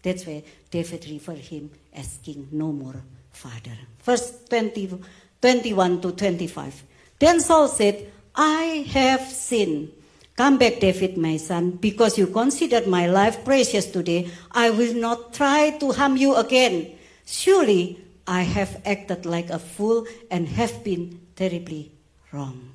That's 0.00 0.24
why 0.24 0.44
David 0.70 1.08
referred 1.10 1.38
him 1.38 1.70
as 1.92 2.18
king, 2.22 2.46
no 2.52 2.70
more 2.70 3.02
father. 3.32 3.76
Verse 4.04 4.44
20, 4.48 5.00
21 5.40 6.00
to 6.00 6.12
25. 6.12 6.84
Then 7.18 7.40
Saul 7.40 7.68
said, 7.68 8.12
I 8.34 8.86
have 8.92 9.22
sinned. 9.22 9.92
Come 10.36 10.58
back, 10.58 10.80
David, 10.80 11.18
my 11.18 11.36
son, 11.36 11.72
because 11.72 12.16
you 12.16 12.26
considered 12.26 12.86
my 12.86 13.06
life 13.06 13.44
precious 13.44 13.86
today. 13.86 14.30
I 14.50 14.70
will 14.70 14.94
not 14.94 15.34
try 15.34 15.76
to 15.78 15.92
harm 15.92 16.16
you 16.16 16.34
again. 16.36 16.96
Surely 17.26 18.00
I 18.26 18.42
have 18.42 18.80
acted 18.86 19.26
like 19.26 19.50
a 19.50 19.58
fool 19.58 20.06
and 20.30 20.48
have 20.48 20.82
been 20.82 21.20
terribly 21.36 21.92
wrong. 22.32 22.72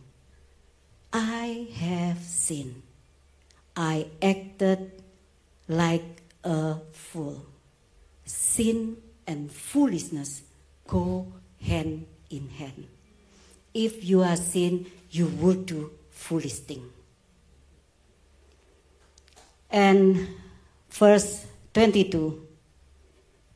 I 1.12 1.68
have 1.76 2.20
sinned. 2.20 2.84
I 3.76 4.08
acted 4.22 4.92
like 5.68 6.22
a 6.44 6.78
fool. 6.92 7.46
Sin 8.26 8.98
and 9.26 9.52
foolishness 9.52 10.44
go 10.88 11.28
hand 11.62 12.06
in 12.30 12.50
hand. 12.50 12.88
If 13.74 14.04
you 14.04 14.24
are 14.24 14.36
sin, 14.36 14.88
you 15.12 15.28
would 15.28 15.66
do 15.66 15.92
foolish 16.10 16.54
thing. 16.54 16.90
And 19.70 20.28
verse 20.90 21.46
22, 21.74 22.48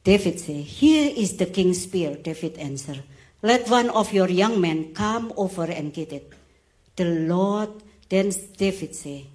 David 0.04 0.40
say, 0.40 0.62
Here 0.62 1.12
is 1.16 1.38
the 1.38 1.46
king's 1.46 1.84
spear. 1.84 2.16
David 2.16 2.58
answered, 2.58 3.04
Let 3.42 3.70
one 3.70 3.90
of 3.90 4.14
your 4.14 4.30
young 4.30 4.60
men 4.60 4.94
come 4.94 5.34
over 5.38 5.64
and 5.64 5.94
get 5.94 6.12
it. 6.12 6.32
The 6.96 7.06
Lord, 7.06 7.70
then 8.10 8.32
David 8.58 8.96
say, 8.96 9.28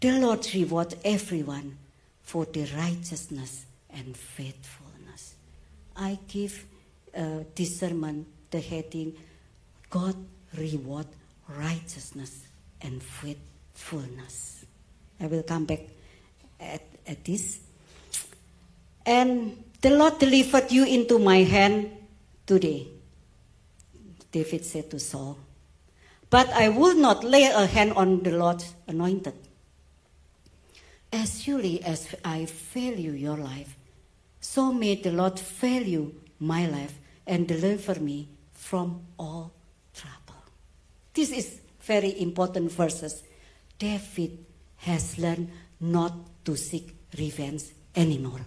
The 0.00 0.18
Lord 0.18 0.46
reward 0.54 0.94
everyone 1.04 1.78
for 2.22 2.44
the 2.44 2.64
righteousness 2.76 3.66
and 3.90 4.16
faithfulness. 4.16 5.34
I 5.96 6.18
give 6.28 6.64
uh, 7.16 7.64
sermon 7.64 8.26
the 8.50 8.60
heading, 8.60 9.14
God 9.90 10.16
reward 10.56 11.06
righteousness 11.48 12.46
and 12.80 13.02
faithfulness. 13.02 14.64
I 15.20 15.26
will 15.26 15.42
come 15.42 15.64
back 15.64 15.80
at, 16.60 16.82
at 17.06 17.24
this. 17.24 17.60
And 19.06 19.62
the 19.80 19.90
Lord 19.90 20.18
delivered 20.18 20.70
you 20.70 20.84
into 20.84 21.18
my 21.18 21.38
hand 21.38 21.90
today, 22.46 22.88
David 24.32 24.64
said 24.64 24.90
to 24.90 24.98
Saul. 24.98 25.38
But 26.30 26.48
I 26.50 26.68
will 26.68 26.96
not 26.96 27.22
lay 27.22 27.44
a 27.44 27.66
hand 27.66 27.92
on 27.92 28.22
the 28.22 28.32
Lord's 28.32 28.74
anointed. 28.88 29.34
As 31.12 31.42
surely 31.42 31.82
as 31.84 32.14
I 32.24 32.46
value 32.46 33.12
your 33.12 33.36
life, 33.36 33.76
so 34.40 34.72
may 34.72 34.96
the 34.96 35.12
Lord 35.12 35.38
value 35.38 36.12
my 36.40 36.66
life 36.66 36.94
and 37.26 37.48
deliver 37.48 37.98
me 38.00 38.28
from 38.52 39.02
all 39.18 39.52
trouble. 39.94 40.42
This 41.12 41.30
is 41.30 41.60
very 41.82 42.20
important 42.20 42.72
verses. 42.72 43.22
David 43.78 44.44
has 44.78 45.18
learned 45.18 45.50
not 45.80 46.14
to 46.44 46.56
seek 46.56 46.94
revenge 47.18 47.64
anymore. 47.94 48.40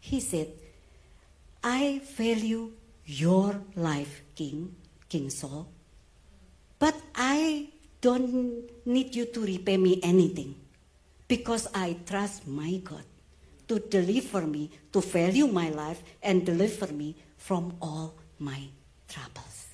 He 0.00 0.20
said, 0.20 0.48
I 1.62 2.00
value 2.16 2.72
your 3.04 3.60
life, 3.76 4.22
King, 4.34 4.74
King 5.08 5.30
Saul, 5.30 5.68
but 6.78 6.96
I 7.14 7.68
don't 8.00 8.86
need 8.86 9.14
you 9.14 9.26
to 9.26 9.40
repay 9.40 9.76
me 9.76 10.00
anything 10.02 10.54
because 11.28 11.68
I 11.74 11.96
trust 12.06 12.46
my 12.46 12.80
God 12.82 13.04
to 13.68 13.78
deliver 13.78 14.46
me, 14.46 14.70
to 14.92 15.00
value 15.00 15.46
my 15.46 15.68
life, 15.68 16.02
and 16.22 16.44
deliver 16.44 16.92
me 16.92 17.14
from 17.40 17.72
all 17.80 18.14
my 18.38 18.60
troubles. 19.08 19.66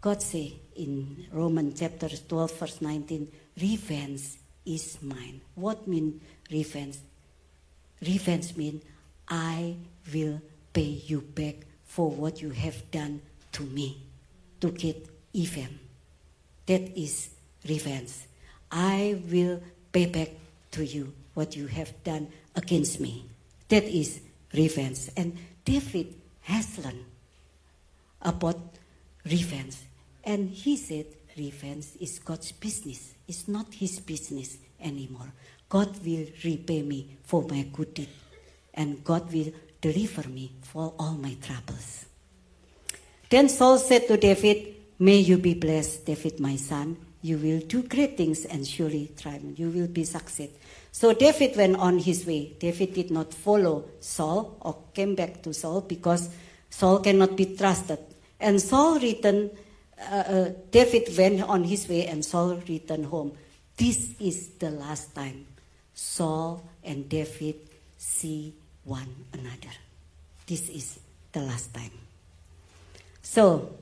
God 0.00 0.22
say 0.22 0.54
in 0.76 1.26
Romans 1.32 1.80
chapter 1.80 2.08
12, 2.08 2.58
verse 2.58 2.80
19, 2.80 3.28
revenge 3.60 4.22
is 4.64 4.98
mine. 5.02 5.40
What 5.56 5.86
mean 5.88 6.20
revenge? 6.50 6.96
Revenge 8.00 8.56
mean 8.56 8.80
I 9.28 9.74
will 10.12 10.40
pay 10.72 11.02
you 11.06 11.20
back 11.20 11.56
for 11.84 12.10
what 12.10 12.40
you 12.40 12.50
have 12.50 12.90
done 12.90 13.20
to 13.52 13.62
me 13.64 13.98
to 14.60 14.70
get 14.70 15.08
even. 15.32 15.78
That 16.66 16.96
is 16.96 17.30
revenge. 17.68 18.12
I 18.70 19.20
will 19.30 19.60
pay 19.92 20.06
back 20.06 20.28
to 20.72 20.84
you 20.84 21.12
what 21.34 21.56
you 21.56 21.66
have 21.66 21.92
done 22.04 22.28
against 22.54 23.00
me. 23.00 23.26
That 23.68 23.84
is 23.84 24.20
revenge. 24.52 25.10
And 25.16 25.36
David 25.64 26.14
has 26.44 26.78
learned 26.78 27.04
about 28.22 28.60
revenge. 29.24 29.76
And 30.22 30.48
he 30.48 30.76
said 30.76 31.06
revenge 31.36 31.86
is 32.00 32.18
God's 32.18 32.52
business. 32.52 33.14
It's 33.28 33.48
not 33.48 33.72
his 33.74 34.00
business 34.00 34.56
anymore. 34.80 35.32
God 35.68 36.04
will 36.04 36.26
repay 36.44 36.82
me 36.82 37.16
for 37.24 37.42
my 37.42 37.62
good 37.72 37.94
deed. 37.94 38.08
And 38.72 39.02
God 39.04 39.32
will 39.32 39.52
deliver 39.80 40.28
me 40.28 40.52
for 40.62 40.94
all 40.98 41.14
my 41.14 41.36
troubles. 41.42 42.06
Then 43.28 43.48
Saul 43.48 43.78
said 43.78 44.06
to 44.08 44.16
David, 44.16 44.74
May 44.98 45.18
you 45.18 45.38
be 45.38 45.54
blessed, 45.54 46.06
David, 46.06 46.38
my 46.40 46.56
son. 46.56 46.96
You 47.22 47.38
will 47.38 47.60
do 47.60 47.82
great 47.82 48.16
things 48.16 48.44
and 48.44 48.66
surely 48.66 49.10
triumph. 49.16 49.58
You 49.58 49.70
will 49.70 49.88
be 49.88 50.04
succeed. 50.04 50.50
So 50.94 51.12
David 51.12 51.56
went 51.56 51.76
on 51.78 51.98
his 51.98 52.24
way. 52.24 52.54
David 52.56 52.94
did 52.94 53.10
not 53.10 53.34
follow 53.34 53.84
Saul 53.98 54.56
or 54.60 54.78
came 54.94 55.16
back 55.16 55.42
to 55.42 55.52
Saul 55.52 55.80
because 55.80 56.30
Saul 56.70 57.00
cannot 57.00 57.34
be 57.34 57.56
trusted. 57.56 57.98
And 58.38 58.62
Saul 58.62 59.00
returned, 59.00 59.50
uh, 59.98 60.14
uh, 60.14 60.48
David 60.70 61.10
went 61.18 61.42
on 61.42 61.64
his 61.64 61.88
way 61.88 62.06
and 62.06 62.24
Saul 62.24 62.62
returned 62.68 63.06
home. 63.06 63.32
This 63.76 64.14
is 64.20 64.50
the 64.60 64.70
last 64.70 65.12
time 65.16 65.46
Saul 65.92 66.62
and 66.84 67.08
David 67.08 67.56
see 67.98 68.54
one 68.84 69.26
another. 69.32 69.74
This 70.46 70.68
is 70.68 71.00
the 71.32 71.40
last 71.40 71.74
time. 71.74 71.90
So, 73.20 73.74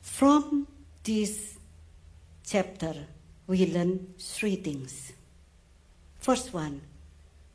from 0.00 0.66
this 1.04 1.56
chapter, 2.44 2.94
we 3.46 3.72
learn 3.72 4.14
three 4.18 4.56
things. 4.56 5.12
First 6.22 6.54
one, 6.54 6.80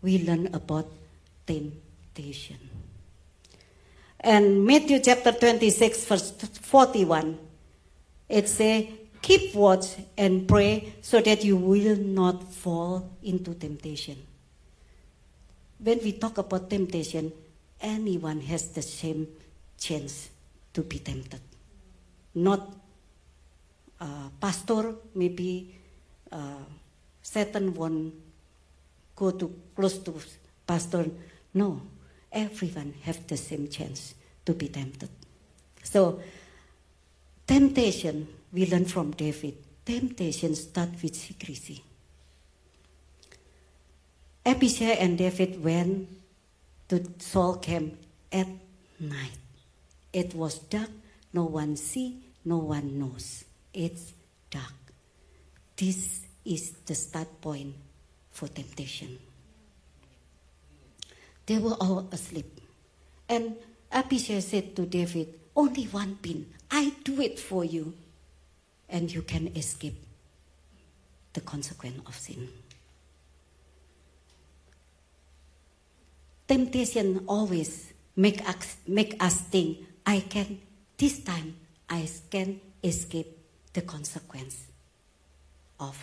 we 0.02 0.20
learn 0.28 0.54
about 0.54 0.92
temptation. 1.46 2.60
And 4.20 4.66
Matthew 4.66 5.00
chapter 5.00 5.32
26, 5.32 6.04
verse 6.04 6.32
41, 6.32 7.40
it 8.28 8.50
says, 8.50 8.88
Keep 9.22 9.56
watch 9.56 9.96
and 10.18 10.46
pray 10.46 10.94
so 11.02 11.22
that 11.22 11.46
you 11.46 11.56
will 11.56 11.96
not 11.96 12.54
fall 12.54 13.10
into 13.24 13.54
temptation. 13.54 14.18
When 15.80 16.00
we 16.04 16.12
talk 16.12 16.38
about 16.38 16.70
temptation, 16.70 17.32
anyone 17.80 18.42
has 18.42 18.68
the 18.68 18.82
same 18.82 19.30
chance 19.80 20.30
to 20.74 20.82
be 20.82 21.00
tempted. 21.00 21.40
Not 22.36 22.68
uh, 24.02 24.28
pastor, 24.42 24.96
maybe 25.16 25.74
uh, 26.34 26.66
Satan 27.22 27.74
won't 27.74 28.27
go 29.18 29.32
to 29.32 29.54
close 29.76 29.98
to 29.98 30.14
pastor. 30.66 31.10
No, 31.54 31.82
everyone 32.32 32.94
have 33.04 33.28
the 33.28 33.36
same 33.36 33.68
chance 33.68 34.14
to 34.46 34.54
be 34.54 34.70
tempted. 34.70 35.10
So, 35.84 36.22
temptation, 37.46 38.28
we 38.54 38.68
learn 38.68 38.86
from 38.86 39.12
David. 39.12 39.58
Temptation 39.84 40.56
start 40.56 40.90
with 41.02 41.16
secrecy. 41.16 41.84
Abishai 44.46 44.96
and 45.02 45.18
David 45.18 45.62
went 45.62 46.08
to 46.88 47.04
Saul 47.20 47.58
camp 47.58 47.98
at 48.32 48.48
night. 49.00 49.40
It 50.14 50.34
was 50.36 50.60
dark, 50.60 50.90
no 51.34 51.44
one 51.46 51.76
see, 51.76 52.20
no 52.46 52.58
one 52.58 53.00
knows. 53.00 53.44
It's 53.74 54.14
dark. 54.50 54.74
This 55.76 56.22
is 56.46 56.72
the 56.86 56.96
start 56.96 57.42
point 57.42 57.76
for 58.38 58.48
temptation. 58.48 59.18
They 61.48 61.58
were 61.58 61.74
all 61.82 62.08
asleep. 62.12 62.62
And 63.28 63.56
Abishai 63.92 64.42
said 64.42 64.76
to 64.76 64.86
David, 64.86 65.34
Only 65.56 65.86
one 65.86 66.20
pin. 66.22 66.46
I 66.70 66.94
do 67.04 67.20
it 67.20 67.40
for 67.40 67.66
you. 67.66 67.96
And 68.90 69.12
you 69.12 69.24
can 69.24 69.48
escape 69.58 69.98
the 71.34 71.42
consequence 71.42 72.00
of 72.06 72.16
sin. 72.16 72.48
Temptation 76.48 77.24
always 77.28 77.92
make 78.16 78.48
us, 78.48 78.78
make 78.86 79.18
us 79.20 79.42
think, 79.50 79.80
I 80.06 80.20
can, 80.20 80.62
this 80.96 81.24
time, 81.24 81.56
I 81.90 82.08
can 82.30 82.62
escape 82.84 83.36
the 83.74 83.82
consequence 83.82 84.68
of 85.80 85.98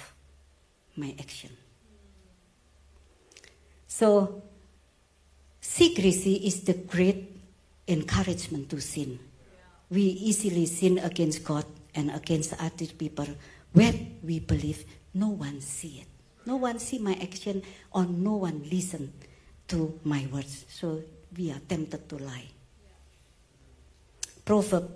my 0.96 1.14
action. 1.20 1.50
So, 3.94 4.42
secrecy 5.60 6.34
is 6.42 6.62
the 6.62 6.74
great 6.74 7.30
encouragement 7.86 8.68
to 8.70 8.80
sin. 8.80 9.20
We 9.88 10.02
easily 10.02 10.66
sin 10.66 10.98
against 10.98 11.44
God 11.44 11.64
and 11.94 12.10
against 12.10 12.54
other 12.58 12.90
people 12.98 13.28
when 13.72 14.18
we 14.24 14.40
believe 14.40 14.84
no 15.14 15.28
one 15.28 15.60
see 15.60 16.02
it. 16.02 16.08
No 16.44 16.56
one 16.56 16.80
see 16.80 16.98
my 16.98 17.14
action 17.22 17.62
or 17.92 18.04
no 18.04 18.34
one 18.34 18.66
listen 18.68 19.12
to 19.68 20.00
my 20.02 20.26
words. 20.32 20.66
So 20.68 21.00
we 21.38 21.52
are 21.52 21.60
tempted 21.60 22.08
to 22.08 22.16
lie. 22.18 22.50
Proverb 24.44 24.90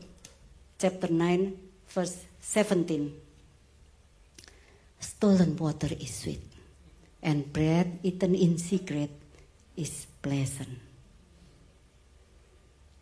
chapter 0.76 1.06
9 1.06 1.56
verse 1.86 2.24
17. 2.40 3.14
Stolen 4.98 5.56
water 5.56 5.88
is 6.00 6.12
sweet, 6.12 6.42
and 7.22 7.52
bread 7.52 7.98
eaten 8.02 8.34
in 8.34 8.58
secret 8.58 9.10
is 9.76 10.06
pleasant. 10.22 10.78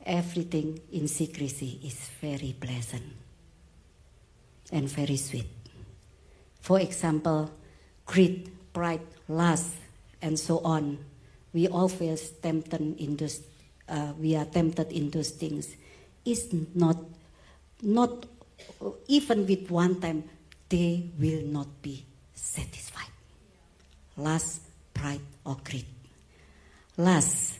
Everything 0.04 0.80
in 0.92 1.08
secrecy 1.08 1.80
is 1.84 1.98
very 2.20 2.54
pleasant 2.58 3.02
and 4.72 4.88
very 4.88 5.16
sweet. 5.16 5.48
For 6.60 6.80
example, 6.80 7.50
greed, 8.04 8.50
pride, 8.72 9.06
lust, 9.28 9.74
and 10.22 10.38
so 10.38 10.58
on. 10.60 10.98
We 11.52 11.68
always 11.68 12.30
tempted 12.42 12.80
in 13.00 13.16
those, 13.16 13.40
uh, 13.88 14.12
we 14.18 14.36
are 14.36 14.44
tempted 14.44 14.92
in 14.92 15.10
those 15.10 15.30
things. 15.30 15.76
Is 16.24 16.52
not, 16.74 16.98
not 17.82 18.26
even 19.08 19.46
with 19.46 19.70
one 19.70 20.00
time, 20.00 20.24
they 20.68 21.10
will 21.18 21.42
not 21.42 21.82
be 21.82 22.04
satisfied. 22.34 22.95
Lust, 24.16 24.62
pride, 24.94 25.20
or 25.44 25.56
greed. 25.62 25.86
Lust, 26.96 27.58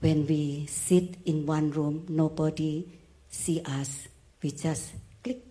when 0.00 0.26
we 0.26 0.66
sit 0.66 1.16
in 1.24 1.46
one 1.46 1.70
room, 1.70 2.04
nobody 2.08 2.86
see 3.28 3.62
us. 3.64 4.08
We 4.42 4.50
just 4.50 4.92
click 5.22 5.42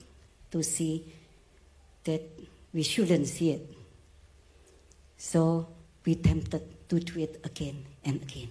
to 0.51 0.61
see 0.61 1.11
that 2.03 2.21
we 2.73 2.83
shouldn't 2.83 3.27
see 3.27 3.51
it. 3.51 3.69
So 5.17 5.67
we 6.05 6.15
tempted 6.15 6.89
to 6.89 6.99
do 6.99 7.19
it 7.19 7.39
again 7.43 7.85
and 8.03 8.21
again. 8.21 8.49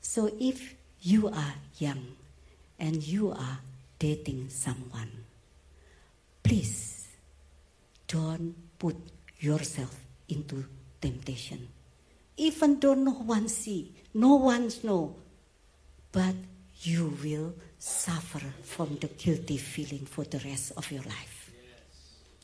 So 0.00 0.30
if 0.38 0.74
you 1.00 1.28
are 1.28 1.54
young 1.78 2.04
and 2.78 3.02
you 3.02 3.32
are 3.32 3.58
dating 3.98 4.50
someone, 4.50 5.10
please 6.42 7.08
don't 8.06 8.54
put 8.78 8.96
yourself 9.40 9.98
into 10.28 10.64
temptation. 11.04 11.68
Even 12.38 12.80
though 12.80 12.94
no 12.94 13.12
one 13.12 13.46
see, 13.48 13.92
no 14.14 14.36
one 14.36 14.72
know, 14.82 15.14
but 16.10 16.34
you 16.80 17.12
will 17.22 17.52
suffer 17.78 18.40
from 18.62 18.96
the 19.00 19.08
guilty 19.08 19.58
feeling 19.58 20.06
for 20.06 20.24
the 20.24 20.40
rest 20.40 20.72
of 20.76 20.90
your 20.90 21.02
life. 21.02 21.52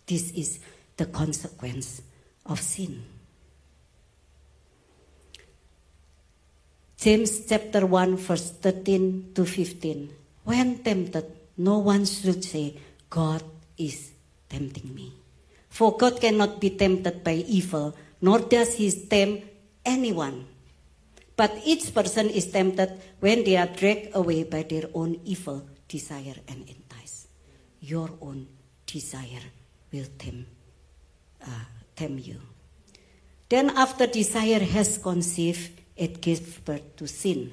This 0.07 0.31
is 0.33 0.61
the 0.97 1.07
consequence 1.07 2.03
of 2.45 2.61
sin. 2.61 3.03
James 6.99 7.47
chapter 7.49 7.87
1, 7.87 8.17
verse 8.19 8.51
13 8.61 9.33
to 9.35 9.47
15. 9.47 10.11
When 10.45 10.79
tempted, 10.85 11.25
no 11.57 11.79
one 11.79 12.05
should 12.05 12.45
say, 12.45 12.77
God 13.09 13.43
is 13.79 14.13
tempting 14.51 14.95
me. 14.95 15.15
For 15.71 15.97
God 15.97 16.21
cannot 16.21 16.61
be 16.61 16.71
tempted 16.71 17.25
by 17.25 17.41
evil, 17.49 17.97
nor 18.21 18.41
does 18.41 18.75
he 18.75 18.91
tempt 18.91 19.47
anyone. 19.85 20.47
But 21.37 21.57
each 21.65 21.95
person 21.95 22.29
is 22.29 22.53
tempted 22.53 23.01
when 23.21 23.45
they 23.45 23.57
are 23.57 23.67
dragged 23.67 24.15
away 24.15 24.45
by 24.45 24.63
their 24.63 24.85
own 24.93 25.21
evil 25.25 25.67
desire 25.89 26.37
and 26.49 26.69
entice. 26.69 27.29
Your 27.81 28.11
own 28.21 28.47
desire 28.87 29.49
will 29.93 30.07
tempt, 30.19 30.49
uh, 31.43 31.65
tempt 31.97 32.27
you. 32.27 32.41
Then, 33.49 33.71
after 33.71 34.07
desire 34.07 34.61
has 34.61 34.99
conceived, 34.99 35.81
it 35.97 36.21
gives 36.21 36.59
birth 36.59 36.97
to 36.97 37.09
sin. 37.09 37.53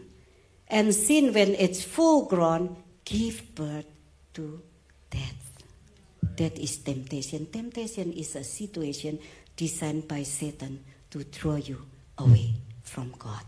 And 0.67 0.93
sin, 0.93 1.33
when 1.33 1.55
it's 1.55 1.83
full 1.83 2.25
grown, 2.25 2.75
gives 3.03 3.41
birth 3.41 3.87
to 4.33 4.61
death. 5.09 5.63
That 6.35 6.59
is 6.59 6.77
temptation. 6.77 7.47
Temptation 7.47 8.13
is 8.13 8.35
a 8.35 8.43
situation 8.43 9.17
designed 9.57 10.07
by 10.07 10.23
Satan 10.23 10.85
to 11.09 11.23
throw 11.23 11.55
you 11.55 11.81
away 12.17 12.53
from 12.83 13.13
God. 13.19 13.43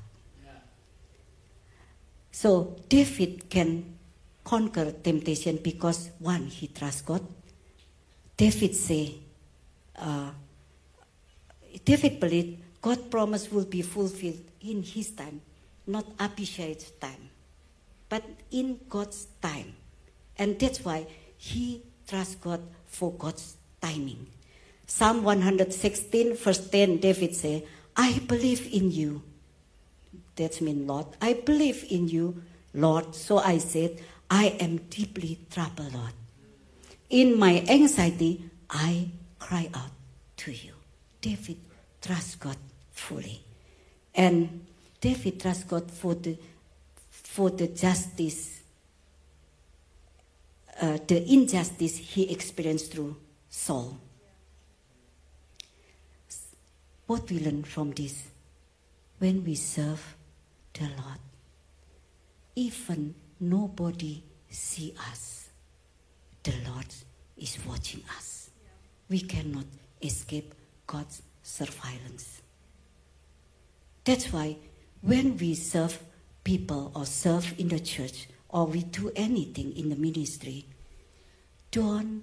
So 2.32 2.76
David 2.89 3.50
can 3.50 3.98
conquer 4.43 4.91
temptation 4.91 5.60
because 5.62 6.10
one, 6.19 6.48
he 6.48 6.67
trusts 6.67 7.02
God. 7.02 7.26
David 8.36 8.76
say, 8.76 9.15
uh, 9.98 10.32
David 11.86 12.19
believed 12.19 12.62
God's 12.82 13.02
promise 13.04 13.52
will 13.52 13.65
be 13.65 13.82
fulfilled 13.82 14.39
in 14.62 14.84
his 14.84 15.12
time, 15.12 15.41
not 15.86 16.06
Abishai's 16.17 16.91
time, 16.91 17.30
but 18.08 18.24
in 18.52 18.80
God's 18.89 19.28
time. 19.41 19.76
And 20.38 20.58
that's 20.58 20.84
why 20.86 21.06
he 21.38 21.84
trusts 22.08 22.36
God 22.36 22.62
for 22.88 23.12
God's 23.12 23.58
timing. 23.82 24.28
Psalm 24.89 25.23
116, 25.23 26.36
verse 26.36 26.67
10, 26.67 26.97
David 26.97 27.36
say, 27.36 27.63
I 27.95 28.17
believe 28.28 28.73
in 28.73 28.89
you. 28.91 29.21
That 30.36 30.60
means, 30.62 30.88
Lord, 30.88 31.06
I 31.21 31.34
believe 31.34 31.86
in 31.91 32.08
you, 32.08 32.41
Lord. 32.73 33.13
So 33.13 33.38
I 33.38 33.60
said, 33.60 34.02
I 34.32 34.47
am 34.60 34.78
deeply 34.89 35.38
troubled, 35.52 35.93
Lord. 35.93 36.13
In 37.12 37.38
my 37.38 37.63
anxiety, 37.69 38.49
I 38.67 39.10
cry 39.38 39.69
out 39.75 39.91
to 40.38 40.52
you. 40.52 40.73
David 41.21 41.58
trusts 42.02 42.36
God 42.36 42.58
fully. 42.91 43.43
And 44.15 44.65
David 44.99 45.39
trusts 45.39 45.65
God 45.65 45.91
for 45.91 46.15
the, 46.15 46.36
for 47.12 47.52
the 47.52 47.67
justice, 47.67 48.62
uh, 50.82 50.97
the 51.06 51.32
injustice 51.32 51.97
he 51.97 52.32
experienced 52.32 52.91
through 52.91 53.15
Saul. 53.52 53.99
What 57.10 57.32
we 57.32 57.39
learn 57.39 57.63
from 57.63 57.89
this? 57.89 58.22
When 59.17 59.43
we 59.43 59.56
serve 59.56 60.15
the 60.74 60.84
Lord, 60.84 61.17
even 62.56 63.15
nobody 63.39 64.22
see 64.48 64.93
us, 65.10 65.50
the 66.43 66.54
Lord 66.69 66.86
is 67.36 67.58
watching 67.67 68.04
us. 68.15 68.52
We 69.10 69.22
cannot 69.22 69.65
escape 70.04 70.54
God's 70.86 71.24
surveillance. 71.41 72.43
That's 74.04 74.32
why 74.32 74.58
when 75.02 75.36
we 75.36 75.56
serve 75.56 76.00
people 76.43 76.91
or 76.93 77.08
serve 77.08 77.56
in 77.58 77.69
the 77.69 77.80
church 77.80 78.28
or 78.50 78.67
we 78.67 78.84
do 78.84 79.12
anything 79.15 79.76
in 79.76 79.89
the 79.89 79.95
ministry, 79.95 80.67
don't 81.72 82.22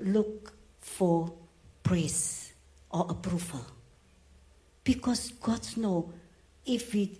look 0.00 0.52
for 0.80 1.32
praise 1.84 2.45
or 2.96 3.06
approval. 3.10 3.60
Because 4.82 5.32
God 5.42 5.60
knows 5.76 6.06
if 6.64 6.94
we, 6.94 7.18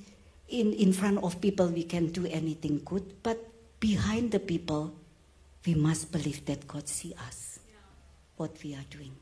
in, 0.48 0.72
in 0.72 0.92
front 0.92 1.22
of 1.22 1.40
people, 1.40 1.66
we 1.66 1.84
can 1.84 2.06
do 2.12 2.26
anything 2.26 2.80
good, 2.84 3.22
but 3.22 3.38
behind 3.78 4.30
the 4.30 4.40
people, 4.40 4.94
we 5.66 5.74
must 5.74 6.10
believe 6.10 6.44
that 6.46 6.66
God 6.66 6.88
see 6.88 7.12
us, 7.28 7.58
what 8.36 8.52
we 8.64 8.74
are 8.74 8.86
doing. 8.88 9.12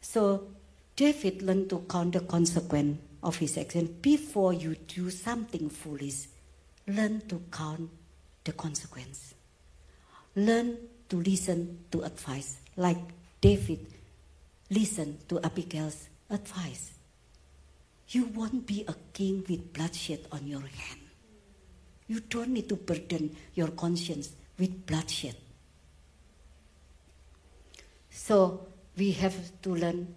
So 0.00 0.48
David 0.96 1.42
learned 1.42 1.68
to 1.70 1.84
count 1.90 2.14
the 2.14 2.20
consequence 2.20 2.98
of 3.22 3.36
his 3.36 3.58
action. 3.58 3.98
Before 4.00 4.54
you 4.54 4.76
do 4.86 5.10
something 5.10 5.68
foolish, 5.68 6.28
learn 6.86 7.20
to 7.28 7.42
count 7.52 7.90
the 8.44 8.52
consequence. 8.52 9.34
Learn 10.34 10.78
to 11.08 11.16
listen 11.16 11.84
to 11.90 12.02
advice, 12.02 12.60
like 12.76 12.98
David 13.40 13.86
listened 14.70 15.28
to 15.28 15.40
Abigail's 15.40 16.08
advice. 16.28 16.92
You 18.08 18.26
won't 18.26 18.66
be 18.66 18.84
a 18.88 18.94
king 19.12 19.44
with 19.48 19.72
bloodshed 19.72 20.26
on 20.32 20.46
your 20.46 20.60
hand. 20.60 21.00
You 22.06 22.20
don't 22.20 22.50
need 22.50 22.68
to 22.70 22.76
burden 22.76 23.36
your 23.54 23.68
conscience 23.68 24.30
with 24.58 24.86
bloodshed. 24.86 25.36
So 28.10 28.66
we 28.96 29.12
have 29.12 29.60
to 29.62 29.74
learn 29.74 30.14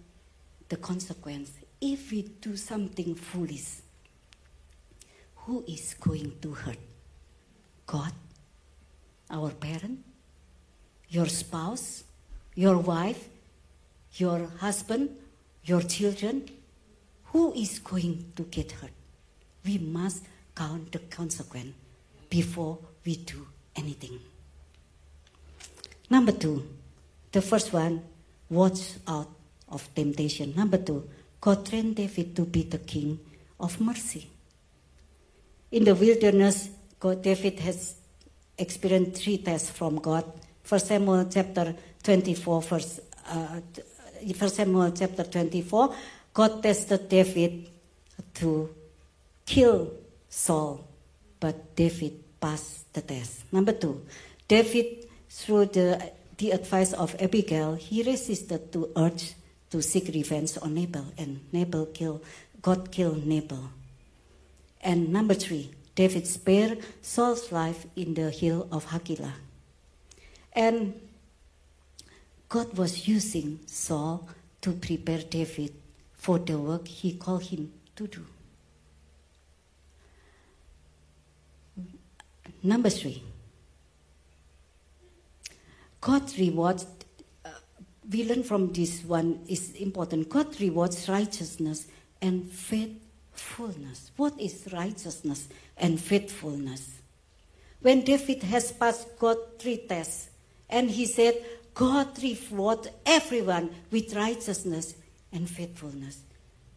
the 0.69 0.77
consequence. 0.77 1.51
If 1.79 2.11
we 2.11 2.23
do 2.23 2.55
something 2.55 3.13
foolish, 3.15 3.81
who 5.35 5.63
is 5.67 5.95
going 5.99 6.39
to 6.41 6.53
hurt? 6.53 6.77
God? 7.85 8.13
Our 9.29 9.51
parent? 9.51 9.99
Your 11.09 11.27
spouse? 11.27 12.03
Your 12.61 12.77
wife? 12.77 13.27
Your 14.17 14.45
husband? 14.59 15.09
Your 15.63 15.81
children? 15.81 16.47
Who 17.33 17.53
is 17.53 17.79
going 17.79 18.33
to 18.35 18.43
get 18.43 18.73
hurt? 18.73 18.91
We 19.65 19.79
must 19.79 20.25
count 20.53 20.91
the 20.91 20.99
consequence 20.99 21.73
before 22.29 22.77
we 23.03 23.15
do 23.15 23.47
anything. 23.75 24.19
Number 26.07 26.33
two, 26.33 26.67
the 27.31 27.41
first 27.41 27.73
one, 27.73 28.03
watch 28.47 28.93
out 29.07 29.31
of 29.69 29.89
temptation. 29.95 30.53
Number 30.55 30.77
two, 30.77 31.09
God 31.39 31.65
trained 31.65 31.95
David 31.95 32.35
to 32.35 32.45
be 32.45 32.61
the 32.61 32.77
king 32.77 33.19
of 33.59 33.81
mercy. 33.81 34.29
In 35.71 35.83
the 35.83 35.95
wilderness, 35.95 36.69
God, 36.99 37.23
David 37.23 37.59
has 37.61 37.95
experienced 38.55 39.23
three 39.23 39.39
tests 39.39 39.71
from 39.71 39.95
God. 39.95 40.25
First 40.61 40.85
Samuel 40.89 41.25
chapter 41.25 41.75
24, 42.01 42.61
verse, 42.61 42.99
uh, 43.29 43.61
First 44.35 44.55
Samuel 44.55 44.91
chapter 44.91 45.23
24, 45.23 45.95
God 46.33 46.63
tested 46.63 47.09
David 47.09 47.69
to 48.35 48.69
kill 49.45 49.91
Saul, 50.29 50.87
but 51.39 51.75
David 51.75 52.39
passed 52.39 52.93
the 52.93 53.01
test. 53.01 53.51
Number 53.51 53.73
two, 53.73 54.05
David, 54.47 55.07
through 55.29 55.65
the, 55.67 56.11
the 56.37 56.51
advice 56.51 56.93
of 56.93 57.15
Abigail, 57.21 57.75
he 57.75 58.03
resisted 58.03 58.71
to 58.73 58.89
urge 58.95 59.33
to 59.71 59.81
seek 59.81 60.07
revenge 60.13 60.57
on 60.61 60.73
Nabal, 60.73 61.05
and 61.17 61.39
Nabal 61.51 61.87
killed, 61.87 62.23
God 62.61 62.91
killed 62.91 63.25
Nabal. 63.25 63.71
And 64.81 65.11
number 65.13 65.33
three, 65.33 65.71
David 65.95 66.27
spared 66.27 66.79
Saul's 67.01 67.51
life 67.51 67.85
in 67.95 68.13
the 68.13 68.31
hill 68.31 68.67
of 68.71 68.85
Hakilah. 68.85 69.33
And 70.53 70.99
God 72.51 72.77
was 72.77 73.07
using 73.07 73.61
Saul 73.65 74.27
to 74.59 74.73
prepare 74.73 75.19
David 75.19 75.73
for 76.11 76.37
the 76.37 76.59
work 76.59 76.85
he 76.85 77.13
called 77.13 77.43
him 77.43 77.71
to 77.95 78.07
do. 78.07 78.25
Number 82.61 82.89
three, 82.89 83.23
God 86.01 86.29
rewards, 86.37 86.85
uh, 87.45 87.51
we 88.11 88.25
learn 88.25 88.43
from 88.43 88.73
this 88.73 89.01
one 89.05 89.39
is 89.47 89.71
important. 89.75 90.27
God 90.27 90.59
rewards 90.59 91.07
righteousness 91.07 91.87
and 92.21 92.51
faithfulness. 92.51 94.11
What 94.17 94.37
is 94.37 94.67
righteousness 94.73 95.47
and 95.77 95.97
faithfulness? 95.97 96.99
When 97.81 98.01
David 98.01 98.43
has 98.43 98.73
passed 98.73 99.17
God 99.17 99.37
three 99.57 99.77
tests, 99.77 100.27
and 100.71 100.89
he 100.89 101.05
said, 101.05 101.35
God 101.73 102.21
reward 102.21 102.89
everyone 103.05 103.69
with 103.91 104.13
righteousness 104.15 104.95
and 105.31 105.49
faithfulness. 105.49 106.21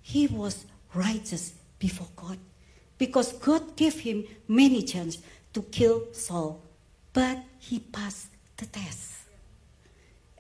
He 0.02 0.26
was 0.26 0.66
righteous 0.94 1.54
before 1.78 2.08
God 2.14 2.38
because 2.98 3.32
God 3.32 3.76
gave 3.76 4.00
him 4.00 4.24
many 4.46 4.82
chances 4.82 5.22
to 5.52 5.62
kill 5.62 6.12
Saul, 6.12 6.62
but 7.12 7.38
he 7.58 7.80
passed 7.80 8.28
the 8.56 8.66
test. 8.66 9.12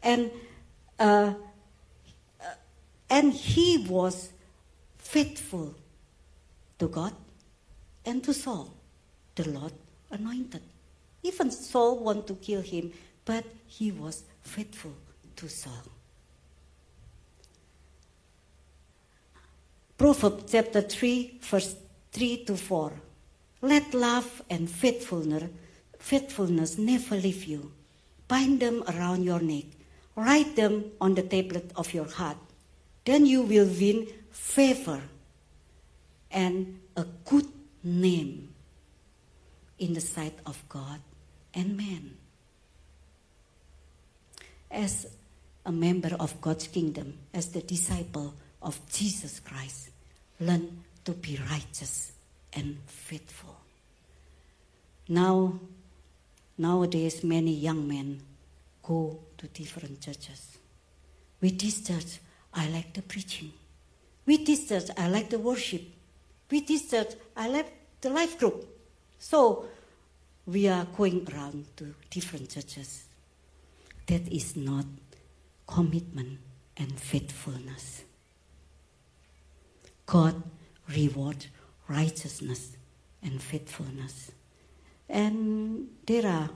And 0.02 0.30
uh, 0.98 1.34
uh, 2.40 2.44
and 3.10 3.32
he 3.32 3.86
was 3.88 4.30
faithful 4.98 5.74
to 6.78 6.88
God 6.88 7.14
and 8.04 8.22
to 8.24 8.34
Saul, 8.34 8.72
the 9.34 9.48
Lord 9.48 9.72
anointed. 10.10 10.62
Even 11.22 11.50
Saul 11.50 11.98
wanted 11.98 12.26
to 12.28 12.34
kill 12.34 12.60
him, 12.60 12.92
but 13.24 13.44
he 13.66 13.90
was 13.90 14.24
faithful 14.44 14.92
to 15.36 15.48
Saul. 15.48 15.72
Proverbs 19.98 20.52
chapter 20.52 20.82
3, 20.82 21.38
verse 21.40 21.76
3 22.12 22.44
to 22.44 22.56
4. 22.56 22.92
Let 23.62 23.94
love 23.94 24.42
and 24.50 24.68
faithfulness, 24.68 25.44
faithfulness 25.98 26.78
never 26.78 27.16
leave 27.16 27.44
you. 27.44 27.72
Bind 28.28 28.60
them 28.60 28.84
around 28.88 29.24
your 29.24 29.40
neck. 29.40 29.64
Write 30.16 30.56
them 30.56 30.92
on 31.00 31.14
the 31.14 31.22
tablet 31.22 31.72
of 31.76 31.92
your 31.92 32.08
heart. 32.08 32.36
Then 33.04 33.26
you 33.26 33.42
will 33.42 33.66
win 33.66 34.06
favor 34.30 35.00
and 36.30 36.80
a 36.96 37.04
good 37.24 37.48
name 37.82 38.54
in 39.78 39.94
the 39.94 40.00
sight 40.00 40.38
of 40.46 40.62
God 40.68 41.00
and 41.52 41.76
man. 41.76 42.16
As 44.74 45.06
a 45.64 45.70
member 45.70 46.16
of 46.18 46.40
God's 46.40 46.66
kingdom, 46.66 47.16
as 47.32 47.48
the 47.50 47.62
disciple 47.62 48.34
of 48.60 48.80
Jesus 48.90 49.38
Christ, 49.38 49.90
learn 50.40 50.82
to 51.04 51.12
be 51.12 51.38
righteous 51.48 52.10
and 52.52 52.76
faithful. 52.86 53.56
Now, 55.08 55.60
nowadays, 56.58 57.22
many 57.22 57.52
young 57.54 57.86
men 57.86 58.20
go 58.82 59.20
to 59.38 59.46
different 59.46 60.00
churches. 60.00 60.58
With 61.40 61.60
this 61.60 61.86
church, 61.86 62.18
I 62.52 62.68
like 62.70 62.94
the 62.94 63.02
preaching. 63.02 63.52
With 64.26 64.44
this 64.44 64.68
church, 64.68 64.90
I 64.98 65.08
like 65.08 65.30
the 65.30 65.38
worship. 65.38 65.82
With 66.50 66.66
this 66.66 66.90
church, 66.90 67.12
I 67.36 67.46
like 67.46 67.72
the 68.00 68.10
life 68.10 68.38
group. 68.40 68.66
So, 69.20 69.66
we 70.46 70.66
are 70.66 70.84
going 70.96 71.28
around 71.32 71.66
to 71.76 71.94
different 72.10 72.50
churches. 72.50 73.04
That 74.06 74.28
is 74.28 74.56
not 74.56 74.86
commitment 75.66 76.38
and 76.76 76.98
faithfulness. 76.98 78.04
God 80.06 80.42
reward 80.94 81.46
righteousness 81.88 82.76
and 83.22 83.40
faithfulness. 83.42 84.32
And 85.08 85.88
there 86.06 86.26
are 86.26 86.50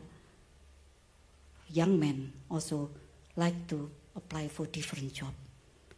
young 1.71 1.99
men 1.99 2.33
also 2.51 2.91
like 3.37 3.67
to 3.69 3.91
apply 4.17 4.49
for 4.49 4.67
different 4.67 5.15
job 5.15 5.33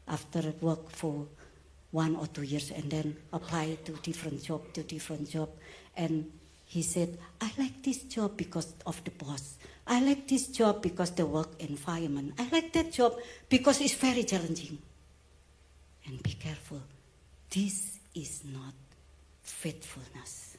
after 0.07 0.53
work 0.61 0.91
for 0.91 1.27
one 1.91 2.17
or 2.17 2.27
two 2.27 2.43
years 2.43 2.71
and 2.71 2.91
then 2.91 3.17
apply 3.33 3.79
to 3.85 3.93
different 4.03 4.43
job 4.43 4.73
to 4.73 4.83
different 4.83 5.29
job 5.29 5.49
and 5.97 6.31
he 6.71 6.83
said 6.83 7.19
i 7.41 7.51
like 7.59 7.83
this 7.83 8.05
job 8.05 8.37
because 8.37 8.75
of 8.87 9.03
the 9.03 9.11
boss. 9.11 9.57
I 9.89 10.01
like 10.01 10.29
this 10.29 10.47
job 10.47 10.83
because 10.83 11.11
the 11.11 11.27
work 11.27 11.49
environment. 11.59 12.35
I 12.39 12.49
like 12.53 12.73
that 12.75 12.93
job 12.93 13.17
because 13.49 13.81
it's 13.81 13.95
very 13.95 14.23
challenging. 14.23 14.79
And 16.07 16.23
be 16.23 16.35
careful. 16.35 16.81
This 17.51 17.99
is 18.15 18.43
not 18.45 18.75
faithfulness 19.43 20.59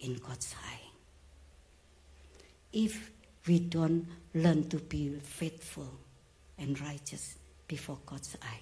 in 0.00 0.16
God's 0.16 0.54
eye. 0.62 0.90
If 2.74 3.10
we 3.46 3.60
don't 3.60 4.06
learn 4.34 4.68
to 4.68 4.76
be 4.76 5.18
faithful 5.22 5.90
and 6.58 6.78
righteous 6.78 7.36
before 7.66 7.98
God's 8.04 8.36
eye, 8.42 8.60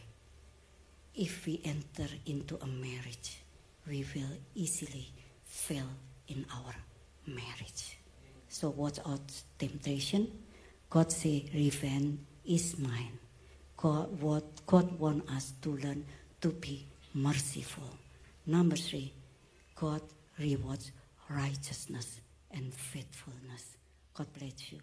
if 1.17 1.45
we 1.45 1.61
enter 1.65 2.09
into 2.27 2.57
a 2.63 2.67
marriage, 2.67 3.43
we 3.89 4.07
will 4.15 4.37
easily 4.55 5.09
fail 5.45 5.89
in 6.29 6.45
our 6.55 6.75
marriage. 7.27 7.99
So 8.49 8.71
watch 8.71 8.99
out 9.07 9.33
temptation. 9.59 10.31
God 10.89 11.11
say, 11.11 11.47
revenge 11.53 12.21
is 12.45 12.79
mine. 12.79 13.19
God, 13.77 14.21
what 14.21 14.67
God 14.67 14.99
want 14.99 15.29
us 15.31 15.53
to 15.63 15.77
learn 15.77 16.05
to 16.41 16.51
be 16.51 16.87
merciful. 17.15 17.91
Number 18.47 18.77
three, 18.77 19.13
God 19.75 20.03
rewards 20.39 20.93
righteousness 21.29 22.21
and 22.51 22.73
faithfulness. 22.73 23.77
God 24.15 24.27
bless 24.39 24.73
you. 24.73 24.81